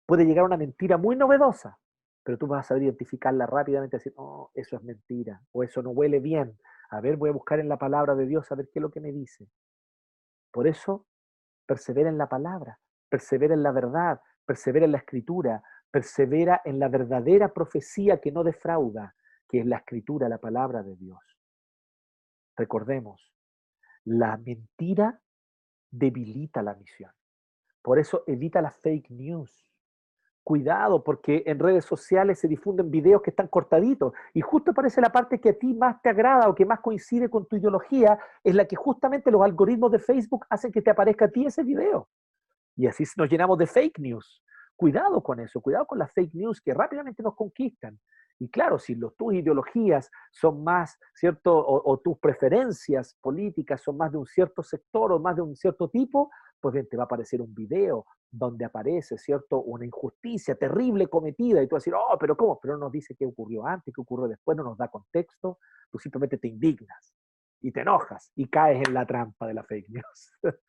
[0.07, 1.79] puede llegar una mentira muy novedosa,
[2.23, 5.83] pero tú vas a saber identificarla rápidamente y decir, oh, eso es mentira, o eso
[5.83, 6.59] no huele bien.
[6.91, 8.91] A ver, voy a buscar en la palabra de Dios a ver qué es lo
[8.91, 9.49] que me dice.
[10.51, 11.07] Por eso,
[11.67, 16.89] persevera en la palabra, persevera en la verdad, persevera en la escritura, persevera en la
[16.89, 19.15] verdadera profecía que no defrauda,
[19.49, 21.19] que es la escritura, la palabra de Dios.
[22.59, 23.33] Recordemos,
[24.05, 25.21] la mentira
[25.91, 27.13] debilita la misión.
[27.81, 29.73] Por eso evita las fake news.
[30.43, 35.13] Cuidado, porque en redes sociales se difunden videos que están cortaditos y justo aparece la
[35.13, 38.55] parte que a ti más te agrada o que más coincide con tu ideología, es
[38.55, 42.09] la que justamente los algoritmos de Facebook hacen que te aparezca a ti ese video.
[42.75, 44.43] Y así nos llenamos de fake news.
[44.75, 48.01] Cuidado con eso, cuidado con las fake news que rápidamente nos conquistan.
[48.41, 51.57] Y claro, si los, tus ideologías son más, ¿cierto?
[51.57, 55.89] O, tus preferencias políticas son más de un cierto sector o más de un cierto
[55.89, 56.31] tipo,
[56.61, 59.61] pues bien, te va a aparecer un video donde aparece, ¿cierto?
[59.63, 62.61] Una injusticia terrible cometida y tú vas a decir, oh, pero ¿cómo?
[62.61, 65.59] Pero no nos dice qué ocurrió antes, qué ocurrió después, no nos da contexto,
[65.91, 67.15] tú simplemente te indignas
[67.61, 70.33] y te enojas y caes en la trampa de la fake news.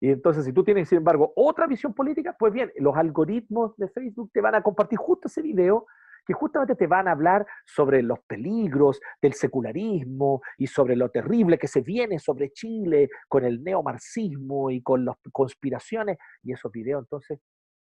[0.00, 3.88] Y entonces, si tú tienes, sin embargo, otra visión política, pues bien, los algoritmos de
[3.88, 5.86] Facebook te van a compartir justo ese video
[6.26, 11.58] que justamente te van a hablar sobre los peligros del secularismo y sobre lo terrible
[11.58, 16.18] que se viene sobre Chile con el neomarxismo y con las conspiraciones.
[16.42, 17.40] Y esos videos entonces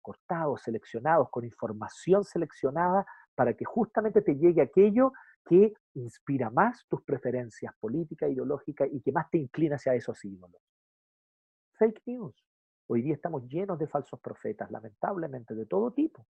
[0.00, 3.04] cortados, seleccionados, con información seleccionada
[3.34, 5.12] para que justamente te llegue aquello
[5.44, 10.60] que inspira más tus preferencias políticas, ideológicas y que más te inclina hacia esos ídolos.
[11.78, 12.34] Fake news.
[12.86, 16.26] Hoy día estamos llenos de falsos profetas, lamentablemente, de todo tipo.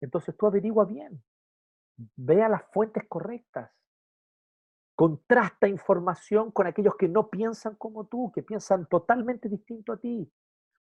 [0.00, 1.22] Entonces tú averigua bien,
[2.16, 3.70] vea las fuentes correctas,
[4.94, 10.30] contrasta información con aquellos que no piensan como tú, que piensan totalmente distinto a ti.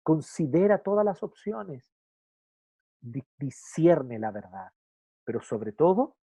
[0.04, 1.94] Considera todas las opciones,
[3.38, 4.72] discierne la verdad,
[5.24, 6.18] pero sobre todo,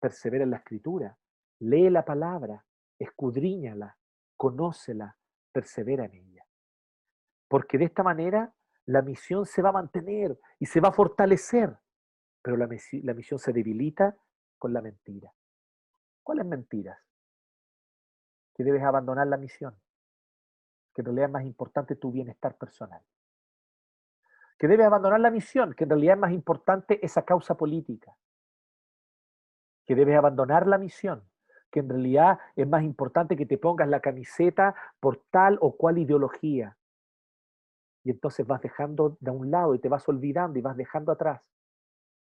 [0.00, 1.18] persevera en la escritura,
[1.60, 2.64] lee la palabra,
[2.98, 3.98] escudriñala,
[4.36, 5.16] conócela,
[5.52, 6.46] persevera en ella.
[7.48, 8.54] Porque de esta manera
[8.86, 11.76] la misión se va a mantener y se va a fortalecer
[12.42, 14.16] pero la, misión se debilita
[14.58, 15.32] con la mentira.
[16.22, 16.98] ¿Cuáles mentiras?
[18.54, 19.76] Que debes abandonar la misión,
[20.94, 23.02] que en realidad es más importante tu bienestar personal.
[24.58, 28.16] Que debes abandonar la misión, que en realidad es más importante esa causa política.
[29.86, 31.22] Que debes abandonar la misión,
[31.70, 35.98] que en realidad es más importante que te pongas la camiseta por tal o cual
[35.98, 36.76] ideología.
[38.04, 41.40] Y entonces vas dejando de un lado y te vas olvidando y vas dejando atrás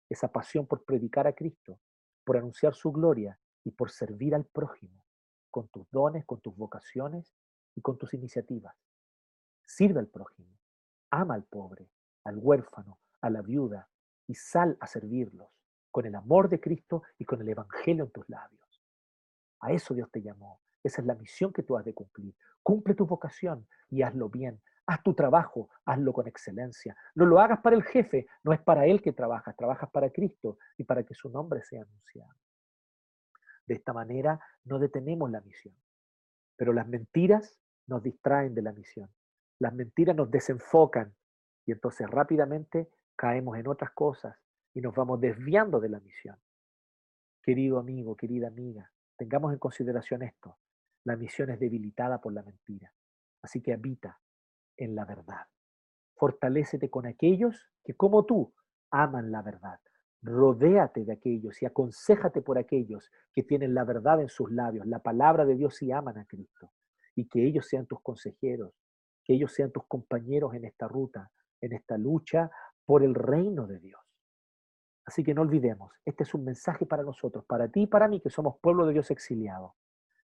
[0.09, 1.81] esa pasión por predicar a Cristo,
[2.25, 5.03] por anunciar su gloria y por servir al prójimo
[5.51, 7.35] con tus dones, con tus vocaciones
[7.75, 8.77] y con tus iniciativas.
[9.65, 10.59] Sirve al prójimo,
[11.11, 11.91] ama al pobre,
[12.25, 13.89] al huérfano, a la viuda
[14.27, 15.49] y sal a servirlos
[15.91, 18.83] con el amor de Cristo y con el Evangelio en tus labios.
[19.61, 20.61] A eso Dios te llamó.
[20.83, 22.35] Esa es la misión que tú has de cumplir.
[22.63, 26.97] Cumple tu vocación y hazlo bien, Haz tu trabajo, hazlo con excelencia.
[27.15, 30.59] No lo hagas para el jefe, no es para él que trabajas, trabajas para Cristo
[30.77, 32.35] y para que su nombre sea anunciado.
[33.67, 35.75] De esta manera no detenemos la misión,
[36.57, 39.11] pero las mentiras nos distraen de la misión.
[39.59, 41.15] Las mentiras nos desenfocan
[41.65, 44.37] y entonces rápidamente caemos en otras cosas
[44.73, 46.37] y nos vamos desviando de la misión.
[47.43, 50.59] Querido amigo, querida amiga, tengamos en consideración esto.
[51.05, 52.93] La misión es debilitada por la mentira.
[53.43, 54.21] Así que habita,
[54.77, 55.47] en la verdad.
[56.17, 58.53] Fortalécete con aquellos que como tú
[58.91, 59.81] aman la verdad.
[60.23, 65.01] Rodéate de aquellos y aconsejate por aquellos que tienen la verdad en sus labios, la
[65.01, 66.73] palabra de Dios y aman a Cristo.
[67.15, 68.73] Y que ellos sean tus consejeros,
[69.25, 72.51] que ellos sean tus compañeros en esta ruta, en esta lucha
[72.85, 74.01] por el reino de Dios.
[75.05, 78.21] Así que no olvidemos, este es un mensaje para nosotros, para ti y para mí,
[78.21, 79.77] que somos pueblo de Dios exiliado.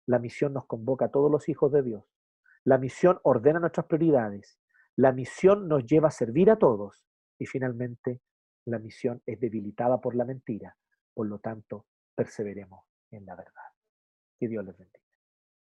[0.06, 2.04] La misión nos convoca a todos los hijos de Dios
[2.66, 4.60] la misión ordena nuestras prioridades.
[4.98, 7.06] La misión nos lleva a servir a todos.
[7.38, 8.22] Y finalmente,
[8.66, 10.76] la misión es debilitada por la mentira.
[11.14, 11.86] Por lo tanto,
[12.16, 13.52] perseveremos en la verdad.
[14.40, 15.05] Que Dios les bendiga.